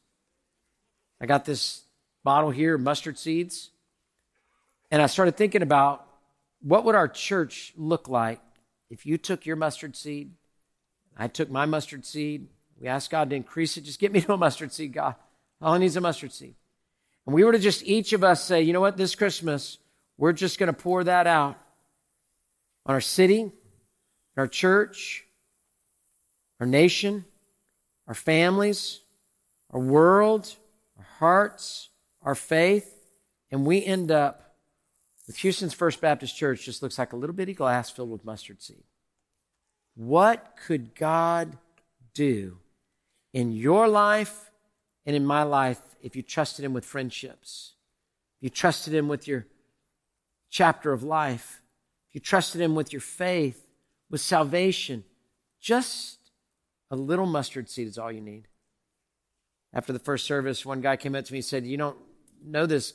I 1.20 1.26
got 1.26 1.44
this 1.44 1.82
bottle 2.24 2.50
here, 2.50 2.76
mustard 2.76 3.18
seeds, 3.18 3.70
and 4.90 5.00
I 5.00 5.06
started 5.06 5.36
thinking 5.36 5.62
about 5.62 6.06
what 6.60 6.84
would 6.84 6.94
our 6.94 7.08
church 7.08 7.72
look 7.76 8.08
like 8.08 8.40
if 8.90 9.06
you 9.06 9.18
took 9.18 9.46
your 9.46 9.56
mustard 9.56 9.96
seed, 9.96 10.32
I 11.16 11.28
took 11.28 11.50
my 11.50 11.66
mustard 11.66 12.04
seed, 12.06 12.48
we 12.80 12.88
asked 12.88 13.10
God 13.10 13.30
to 13.30 13.36
increase 13.36 13.76
it. 13.76 13.82
Just 13.82 13.98
get 13.98 14.12
me 14.12 14.20
to 14.20 14.32
a 14.32 14.36
mustard 14.36 14.72
seed, 14.72 14.92
God. 14.92 15.16
All 15.60 15.74
I 15.74 15.78
need 15.78 15.86
is 15.86 15.96
a 15.96 16.00
mustard 16.00 16.32
seed. 16.32 16.54
And 17.26 17.34
we 17.34 17.44
were 17.44 17.52
to 17.52 17.58
just 17.58 17.84
each 17.84 18.12
of 18.12 18.22
us 18.24 18.42
say, 18.42 18.62
you 18.62 18.72
know 18.72 18.80
what, 18.80 18.96
this 18.96 19.14
Christmas, 19.14 19.78
we're 20.16 20.32
just 20.32 20.58
going 20.58 20.68
to 20.68 20.72
pour 20.72 21.04
that 21.04 21.26
out 21.26 21.58
on 22.86 22.94
our 22.94 23.00
city, 23.00 23.50
our 24.36 24.46
church, 24.46 25.24
our 26.60 26.66
nation, 26.66 27.24
our 28.08 28.14
families, 28.14 29.02
our 29.70 29.78
world, 29.78 30.56
our 30.96 31.06
hearts, 31.18 31.90
our 32.22 32.34
faith. 32.34 32.94
and 33.50 33.64
we 33.64 33.82
end 33.82 34.10
up 34.10 34.56
with 35.26 35.36
Houston's 35.36 35.74
First 35.74 36.00
Baptist 36.00 36.36
Church 36.36 36.64
just 36.64 36.82
looks 36.82 36.98
like 36.98 37.12
a 37.12 37.16
little 37.16 37.36
bitty 37.36 37.54
glass 37.54 37.90
filled 37.90 38.10
with 38.10 38.24
mustard 38.24 38.60
seed. 38.60 38.82
What 39.94 40.56
could 40.66 40.94
God 40.94 41.56
do 42.14 42.58
in 43.32 43.52
your 43.52 43.88
life 43.88 44.50
and 45.06 45.14
in 45.14 45.24
my 45.24 45.42
life 45.42 45.80
if 46.02 46.16
you 46.16 46.22
trusted 46.22 46.64
Him 46.64 46.72
with 46.72 46.84
friendships? 46.84 47.74
If 48.38 48.44
you 48.44 48.50
trusted 48.50 48.94
Him 48.94 49.08
with 49.08 49.28
your 49.28 49.46
chapter 50.50 50.92
of 50.92 51.02
life? 51.02 51.62
If 52.08 52.14
you 52.14 52.20
trusted 52.20 52.60
Him 52.60 52.74
with 52.74 52.92
your 52.92 53.00
faith, 53.00 53.66
with 54.10 54.20
salvation? 54.20 55.04
Just 55.60 56.17
a 56.90 56.96
little 56.96 57.26
mustard 57.26 57.68
seed 57.68 57.88
is 57.88 57.98
all 57.98 58.10
you 58.10 58.20
need. 58.20 58.48
After 59.72 59.92
the 59.92 59.98
first 59.98 60.26
service, 60.26 60.64
one 60.64 60.80
guy 60.80 60.96
came 60.96 61.14
up 61.14 61.24
to 61.24 61.32
me 61.32 61.38
and 61.38 61.44
said, 61.44 61.66
You 61.66 61.76
don't 61.76 61.98
know 62.44 62.66
this, 62.66 62.94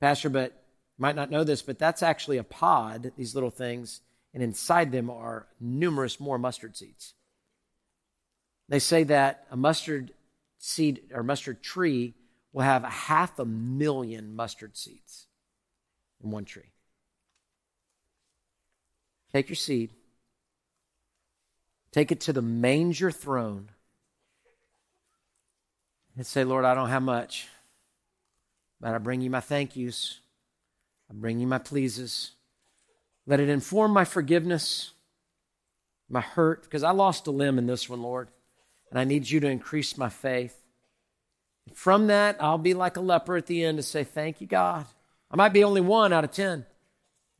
Pastor, 0.00 0.28
but 0.28 0.64
might 0.98 1.16
not 1.16 1.30
know 1.30 1.44
this, 1.44 1.62
but 1.62 1.78
that's 1.78 2.02
actually 2.02 2.38
a 2.38 2.44
pod, 2.44 3.12
these 3.16 3.34
little 3.34 3.50
things, 3.50 4.00
and 4.32 4.42
inside 4.42 4.92
them 4.92 5.10
are 5.10 5.46
numerous 5.60 6.18
more 6.18 6.38
mustard 6.38 6.76
seeds. 6.76 7.14
They 8.68 8.78
say 8.78 9.04
that 9.04 9.46
a 9.50 9.56
mustard 9.56 10.12
seed 10.58 11.02
or 11.12 11.22
mustard 11.22 11.62
tree 11.62 12.14
will 12.52 12.62
have 12.62 12.84
a 12.84 12.88
half 12.88 13.38
a 13.38 13.44
million 13.44 14.34
mustard 14.34 14.76
seeds 14.76 15.26
in 16.22 16.30
one 16.30 16.44
tree. 16.44 16.72
Take 19.32 19.48
your 19.48 19.56
seed, 19.56 19.90
take 21.94 22.10
it 22.10 22.22
to 22.22 22.32
the 22.32 22.42
manger 22.42 23.12
throne, 23.12 23.70
and 26.16 26.26
say, 26.26 26.42
Lord, 26.42 26.64
I 26.64 26.74
don't 26.74 26.88
have 26.88 27.04
much, 27.04 27.46
but 28.80 28.92
I 28.92 28.98
bring 28.98 29.20
you 29.20 29.30
my 29.30 29.38
thank 29.38 29.76
yous. 29.76 30.18
I 31.08 31.14
bring 31.14 31.38
you 31.38 31.46
my 31.46 31.58
pleases. 31.58 32.32
Let 33.28 33.38
it 33.38 33.48
inform 33.48 33.92
my 33.92 34.04
forgiveness, 34.04 34.90
my 36.08 36.20
hurt, 36.20 36.64
because 36.64 36.82
I 36.82 36.90
lost 36.90 37.28
a 37.28 37.30
limb 37.30 37.58
in 37.58 37.66
this 37.68 37.88
one, 37.88 38.02
Lord, 38.02 38.28
and 38.90 38.98
I 38.98 39.04
need 39.04 39.30
you 39.30 39.38
to 39.38 39.48
increase 39.48 39.96
my 39.96 40.08
faith. 40.08 40.60
From 41.74 42.08
that, 42.08 42.38
I'll 42.40 42.58
be 42.58 42.74
like 42.74 42.96
a 42.96 43.00
leper 43.00 43.36
at 43.36 43.46
the 43.46 43.64
end 43.64 43.78
to 43.78 43.84
say, 43.84 44.02
Thank 44.02 44.40
you, 44.40 44.48
God. 44.48 44.84
I 45.30 45.36
might 45.36 45.52
be 45.52 45.62
only 45.62 45.80
one 45.80 46.12
out 46.12 46.24
of 46.24 46.32
10, 46.32 46.66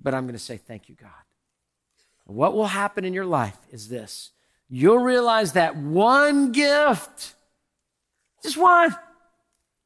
but 0.01 0.15
I'm 0.15 0.27
going 0.27 0.35
to 0.35 0.39
say, 0.39 0.59
Thank 0.59 0.89
you, 0.89 0.95
God. 0.95 1.11
what 2.25 2.55
will 2.55 2.69
happen 2.69 3.05
in 3.05 3.15
your 3.15 3.27
life 3.27 3.59
is 3.73 3.89
this 3.89 4.31
you'll 4.69 4.99
realize 4.99 5.53
that 5.53 5.77
one 5.77 6.53
gift, 6.53 7.35
just 8.43 8.57
one, 8.57 8.95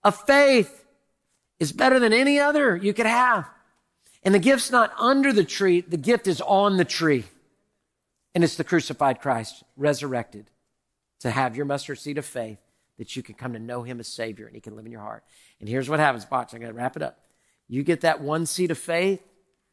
of 0.04 0.16
faith, 0.26 0.84
is 1.58 1.72
better 1.72 1.98
than 1.98 2.12
any 2.12 2.38
other 2.38 2.76
you 2.76 2.94
could 2.94 3.06
have. 3.06 3.48
And 4.22 4.34
the 4.34 4.38
gift's 4.38 4.70
not 4.70 4.92
under 4.98 5.32
the 5.32 5.44
tree, 5.44 5.80
the 5.80 5.96
gift 5.96 6.26
is 6.26 6.40
on 6.40 6.76
the 6.76 6.84
tree. 6.84 7.24
And 8.34 8.44
it's 8.44 8.56
the 8.56 8.64
crucified 8.64 9.20
Christ, 9.20 9.64
resurrected, 9.76 10.50
to 11.20 11.30
have 11.30 11.56
your 11.56 11.66
mustard 11.66 11.98
seed 11.98 12.18
of 12.18 12.26
faith 12.26 12.58
that 12.98 13.16
you 13.16 13.22
can 13.22 13.34
come 13.34 13.52
to 13.52 13.58
know 13.58 13.82
him 13.82 14.00
as 14.00 14.08
Savior 14.08 14.46
and 14.46 14.54
he 14.54 14.60
can 14.60 14.76
live 14.76 14.86
in 14.86 14.92
your 14.92 15.00
heart. 15.00 15.24
And 15.60 15.68
here's 15.68 15.88
what 15.88 16.00
happens, 16.00 16.26
Watch, 16.30 16.52
I'm 16.52 16.60
going 16.60 16.72
to 16.72 16.76
wrap 16.76 16.96
it 16.96 17.02
up. 17.02 17.18
You 17.68 17.82
get 17.82 18.02
that 18.02 18.20
one 18.20 18.46
seed 18.46 18.70
of 18.70 18.78
faith, 18.78 19.20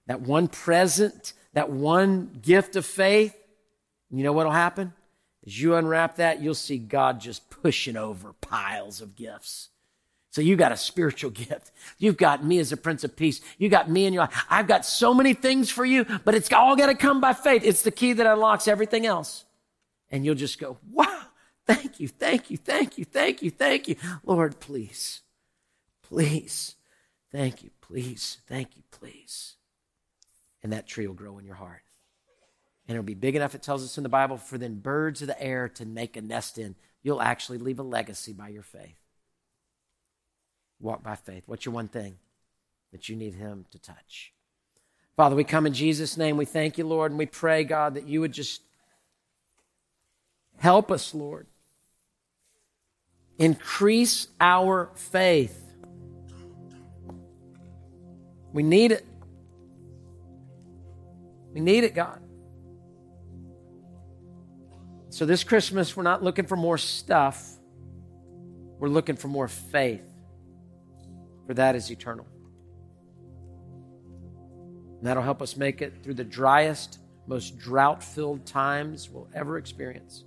that 0.07 0.21
one 0.21 0.47
present, 0.47 1.33
that 1.53 1.69
one 1.71 2.39
gift 2.41 2.75
of 2.75 2.85
faith. 2.85 3.35
You 4.15 4.23
know 4.23 4.31
what'll 4.31 4.51
happen? 4.53 4.93
As 5.45 5.61
you 5.61 5.75
unwrap 5.75 6.15
that, 6.15 6.41
you'll 6.41 6.55
see 6.55 6.77
God 6.77 7.19
just 7.19 7.49
pushing 7.49 7.97
over 7.97 8.33
piles 8.33 9.01
of 9.01 9.15
gifts. 9.15 9.69
So 10.31 10.41
you 10.41 10.55
got 10.55 10.71
a 10.71 10.77
spiritual 10.77 11.31
gift. 11.31 11.71
You've 11.97 12.17
got 12.17 12.43
me 12.43 12.59
as 12.59 12.71
a 12.71 12.77
Prince 12.77 13.03
of 13.03 13.15
Peace. 13.15 13.41
You 13.57 13.69
got 13.69 13.89
me 13.89 14.05
in 14.05 14.13
your 14.13 14.23
life. 14.23 14.45
I've 14.49 14.67
got 14.67 14.85
so 14.85 15.13
many 15.13 15.33
things 15.33 15.69
for 15.69 15.85
you, 15.85 16.05
but 16.23 16.33
it's 16.33 16.51
all 16.51 16.75
got 16.75 16.87
to 16.87 16.95
come 16.95 17.19
by 17.19 17.33
faith. 17.33 17.63
It's 17.65 17.81
the 17.81 17.91
key 17.91 18.13
that 18.13 18.25
unlocks 18.25 18.67
everything 18.67 19.05
else. 19.05 19.45
And 20.09 20.25
you'll 20.25 20.35
just 20.35 20.59
go, 20.59 20.77
wow, 20.91 21.21
thank 21.65 21.99
you, 21.99 22.07
thank 22.07 22.49
you, 22.49 22.57
thank 22.57 22.97
you, 22.97 23.05
thank 23.05 23.41
you, 23.41 23.49
thank 23.51 23.87
you. 23.87 23.95
Lord, 24.23 24.59
please, 24.59 25.21
please, 26.03 26.75
thank 27.31 27.63
you, 27.63 27.71
please, 27.81 28.37
thank 28.47 28.77
you, 28.77 28.83
please. 28.91 29.55
And 30.63 30.71
that 30.73 30.87
tree 30.87 31.05
will 31.05 31.15
grow 31.15 31.37
in 31.37 31.45
your 31.45 31.55
heart. 31.55 31.84
And 32.87 32.95
it'll 32.95 33.05
be 33.05 33.15
big 33.15 33.35
enough, 33.35 33.55
it 33.55 33.63
tells 33.63 33.83
us 33.83 33.97
in 33.97 34.03
the 34.03 34.09
Bible, 34.09 34.37
for 34.37 34.57
then 34.57 34.75
birds 34.75 35.21
of 35.21 35.27
the 35.27 35.41
air 35.41 35.67
to 35.69 35.85
make 35.85 36.15
a 36.15 36.21
nest 36.21 36.57
in. 36.57 36.75
You'll 37.01 37.21
actually 37.21 37.57
leave 37.57 37.79
a 37.79 37.83
legacy 37.83 38.31
by 38.31 38.49
your 38.49 38.63
faith. 38.63 38.97
Walk 40.79 41.01
by 41.01 41.15
faith. 41.15 41.43
What's 41.47 41.65
your 41.65 41.73
one 41.73 41.87
thing 41.87 42.17
that 42.91 43.09
you 43.09 43.15
need 43.15 43.35
Him 43.35 43.65
to 43.71 43.79
touch? 43.79 44.33
Father, 45.15 45.35
we 45.35 45.43
come 45.43 45.65
in 45.65 45.73
Jesus' 45.73 46.17
name. 46.17 46.37
We 46.37 46.45
thank 46.45 46.77
you, 46.77 46.85
Lord, 46.85 47.11
and 47.11 47.17
we 47.17 47.25
pray, 47.25 47.63
God, 47.63 47.95
that 47.95 48.07
you 48.07 48.21
would 48.21 48.33
just 48.33 48.61
help 50.57 50.91
us, 50.91 51.15
Lord. 51.15 51.47
Increase 53.37 54.27
our 54.39 54.91
faith. 54.95 55.61
We 58.53 58.63
need 58.63 58.91
it. 58.91 59.05
We 61.53 61.61
need 61.61 61.83
it, 61.83 61.95
God. 61.95 62.21
So 65.15 65.25
this 65.25 65.45
Christmas, 65.45 65.95
we're 65.95 66.03
not 66.03 66.23
looking 66.23 66.45
for 66.45 66.57
more 66.57 66.77
stuff, 66.77 67.41
we're 68.79 68.89
looking 68.89 69.15
for 69.15 69.29
more 69.29 69.47
faith 69.47 70.03
for 71.47 71.53
that 71.53 71.73
is 71.77 71.89
eternal. 71.89 72.27
And 74.97 75.07
that'll 75.07 75.23
help 75.23 75.41
us 75.41 75.55
make 75.55 75.81
it 75.81 76.03
through 76.03 76.15
the 76.15 76.25
driest, 76.25 76.99
most 77.27 77.57
drought 77.57 78.03
filled 78.03 78.45
times 78.45 79.09
we'll 79.09 79.29
ever 79.33 79.57
experience. 79.57 80.25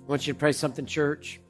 I 0.00 0.10
want 0.10 0.26
you 0.26 0.32
to 0.32 0.38
pray 0.40 0.50
something, 0.50 0.84
church. 0.84 1.40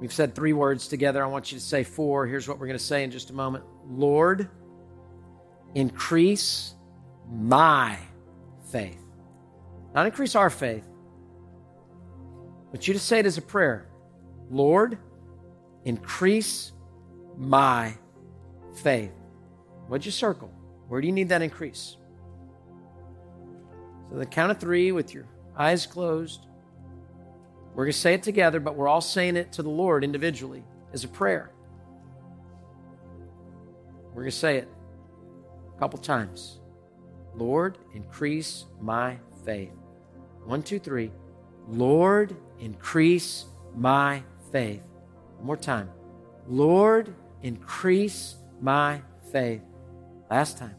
We've 0.00 0.14
said 0.14 0.34
three 0.34 0.54
words 0.54 0.88
together. 0.88 1.22
I 1.22 1.26
want 1.26 1.52
you 1.52 1.58
to 1.58 1.62
say 1.62 1.84
four. 1.84 2.26
Here's 2.26 2.48
what 2.48 2.58
we're 2.58 2.68
going 2.68 2.78
to 2.78 2.82
say 2.82 3.04
in 3.04 3.10
just 3.10 3.28
a 3.28 3.34
moment 3.34 3.66
Lord, 3.86 4.48
increase 5.74 6.74
my 7.30 7.98
faith. 8.70 8.98
Not 9.94 10.06
increase 10.06 10.34
our 10.34 10.50
faith, 10.50 10.86
but 12.70 12.86
you 12.86 12.94
just 12.94 13.06
say 13.06 13.18
it 13.18 13.26
as 13.26 13.38
a 13.38 13.42
prayer 13.42 13.86
Lord, 14.50 14.98
increase 15.84 16.72
my 17.36 17.94
faith. 18.82 19.12
What'd 19.88 20.04
you 20.04 20.12
circle? 20.12 20.52
Where 20.88 21.00
do 21.00 21.06
you 21.06 21.12
need 21.12 21.30
that 21.30 21.42
increase? 21.42 21.96
So, 24.10 24.18
the 24.18 24.26
count 24.26 24.50
of 24.50 24.58
three 24.58 24.92
with 24.92 25.14
your 25.14 25.26
eyes 25.56 25.86
closed. 25.86 26.46
We're 27.74 27.84
going 27.84 27.92
to 27.92 27.98
say 27.98 28.12
it 28.12 28.22
together, 28.22 28.60
but 28.60 28.76
we're 28.76 28.88
all 28.88 29.00
saying 29.00 29.36
it 29.36 29.52
to 29.52 29.62
the 29.62 29.70
Lord 29.70 30.04
individually 30.04 30.62
as 30.92 31.04
a 31.04 31.08
prayer. 31.08 31.50
We're 34.08 34.22
going 34.22 34.30
to 34.30 34.36
say 34.36 34.58
it 34.58 34.68
couple 35.82 35.98
times. 35.98 36.60
Lord, 37.34 37.76
increase 37.92 38.66
my 38.80 39.18
faith. 39.44 39.72
One, 40.44 40.62
two, 40.62 40.78
three. 40.78 41.10
Lord, 41.66 42.36
increase 42.60 43.46
my 43.74 44.22
faith. 44.52 44.84
One 45.38 45.46
more 45.46 45.56
time. 45.56 45.90
Lord, 46.46 47.12
increase 47.42 48.36
my 48.60 49.02
faith. 49.32 49.62
Last 50.30 50.56
time. 50.56 50.76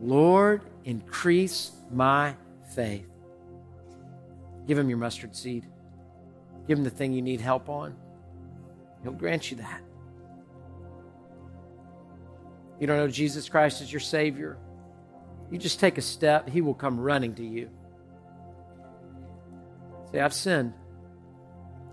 Lord, 0.00 0.62
increase 0.82 1.70
my 1.88 2.34
faith. 2.74 3.06
Give 4.66 4.76
him 4.76 4.88
your 4.88 4.98
mustard 4.98 5.36
seed. 5.36 5.64
Give 6.66 6.76
him 6.76 6.82
the 6.82 6.90
thing 6.90 7.12
you 7.12 7.22
need 7.22 7.40
help 7.40 7.68
on. 7.68 7.94
He'll 9.04 9.12
grant 9.12 9.52
you 9.52 9.58
that. 9.58 9.80
You 12.80 12.86
don't 12.86 12.96
know 12.96 13.08
Jesus 13.08 13.48
Christ 13.48 13.80
as 13.82 13.92
your 13.92 14.00
Savior. 14.00 14.58
You 15.50 15.58
just 15.58 15.80
take 15.80 15.98
a 15.98 16.02
step, 16.02 16.48
He 16.48 16.60
will 16.60 16.74
come 16.74 17.00
running 17.00 17.34
to 17.34 17.44
you. 17.44 17.70
Say, 20.12 20.20
I've 20.20 20.34
sinned, 20.34 20.72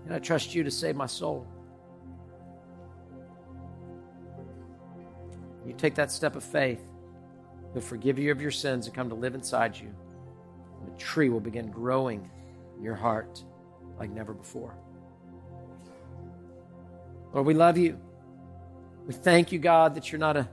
and 0.04 0.14
I 0.14 0.18
trust 0.18 0.54
you 0.54 0.62
to 0.64 0.70
save 0.70 0.96
my 0.96 1.06
soul. 1.06 1.46
You 5.66 5.74
take 5.74 5.96
that 5.96 6.12
step 6.12 6.36
of 6.36 6.44
faith, 6.44 6.82
He'll 7.72 7.82
forgive 7.82 8.18
you 8.18 8.30
of 8.30 8.40
your 8.40 8.50
sins 8.50 8.86
and 8.86 8.94
come 8.94 9.08
to 9.08 9.14
live 9.14 9.34
inside 9.34 9.76
you. 9.76 9.92
And 10.80 10.94
the 10.94 10.98
tree 10.98 11.28
will 11.28 11.40
begin 11.40 11.70
growing 11.70 12.30
in 12.76 12.82
your 12.82 12.94
heart 12.94 13.42
like 13.98 14.10
never 14.10 14.32
before. 14.32 14.76
Lord, 17.32 17.46
we 17.46 17.54
love 17.54 17.76
you. 17.76 17.98
We 19.06 19.14
thank 19.14 19.52
you, 19.52 19.58
God, 19.58 19.94
that 19.94 20.10
you're 20.10 20.18
not 20.18 20.36
a 20.36 20.48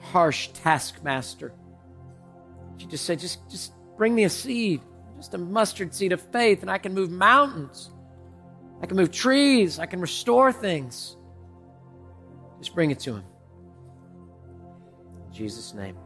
harsh 0.00 0.48
taskmaster. 0.48 1.52
You 2.78 2.86
just 2.86 3.04
say, 3.04 3.16
just, 3.16 3.48
just 3.50 3.72
bring 3.96 4.14
me 4.14 4.24
a 4.24 4.30
seed 4.30 4.80
just 5.20 5.34
a 5.34 5.38
mustard 5.38 5.94
seed 5.94 6.12
of 6.12 6.20
faith, 6.32 6.62
and 6.62 6.70
I 6.70 6.78
can 6.78 6.94
move 6.94 7.10
mountains. 7.10 7.90
I 8.82 8.86
can 8.86 8.96
move 8.96 9.12
trees. 9.12 9.78
I 9.78 9.84
can 9.84 10.00
restore 10.00 10.50
things. 10.50 11.16
Just 12.58 12.74
bring 12.74 12.90
it 12.90 13.00
to 13.00 13.16
Him. 13.16 13.24
In 15.26 15.32
Jesus' 15.32 15.74
name, 15.74 15.96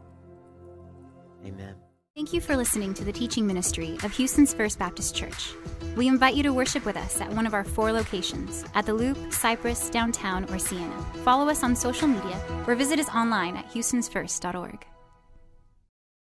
amen. 1.45 1.75
Thank 2.15 2.31
you 2.31 2.39
for 2.39 2.55
listening 2.55 2.93
to 2.93 3.03
the 3.03 3.11
teaching 3.11 3.45
ministry 3.45 3.97
of 4.01 4.13
Houston's 4.13 4.53
First 4.53 4.79
Baptist 4.79 5.13
Church. 5.13 5.51
We 5.97 6.07
invite 6.07 6.33
you 6.33 6.43
to 6.43 6.53
worship 6.53 6.85
with 6.85 6.95
us 6.95 7.19
at 7.19 7.29
one 7.29 7.45
of 7.45 7.53
our 7.53 7.65
four 7.65 7.91
locations 7.91 8.63
at 8.73 8.85
the 8.85 8.93
Loop, 8.93 9.17
Cypress, 9.33 9.89
Downtown, 9.89 10.45
or 10.45 10.57
Sienna. 10.57 10.97
Follow 11.25 11.49
us 11.49 11.61
on 11.61 11.75
social 11.75 12.07
media 12.07 12.41
or 12.67 12.75
visit 12.75 13.01
us 13.01 13.09
online 13.09 13.57
at 13.57 13.69
houstonsfirst.org. 13.69 14.85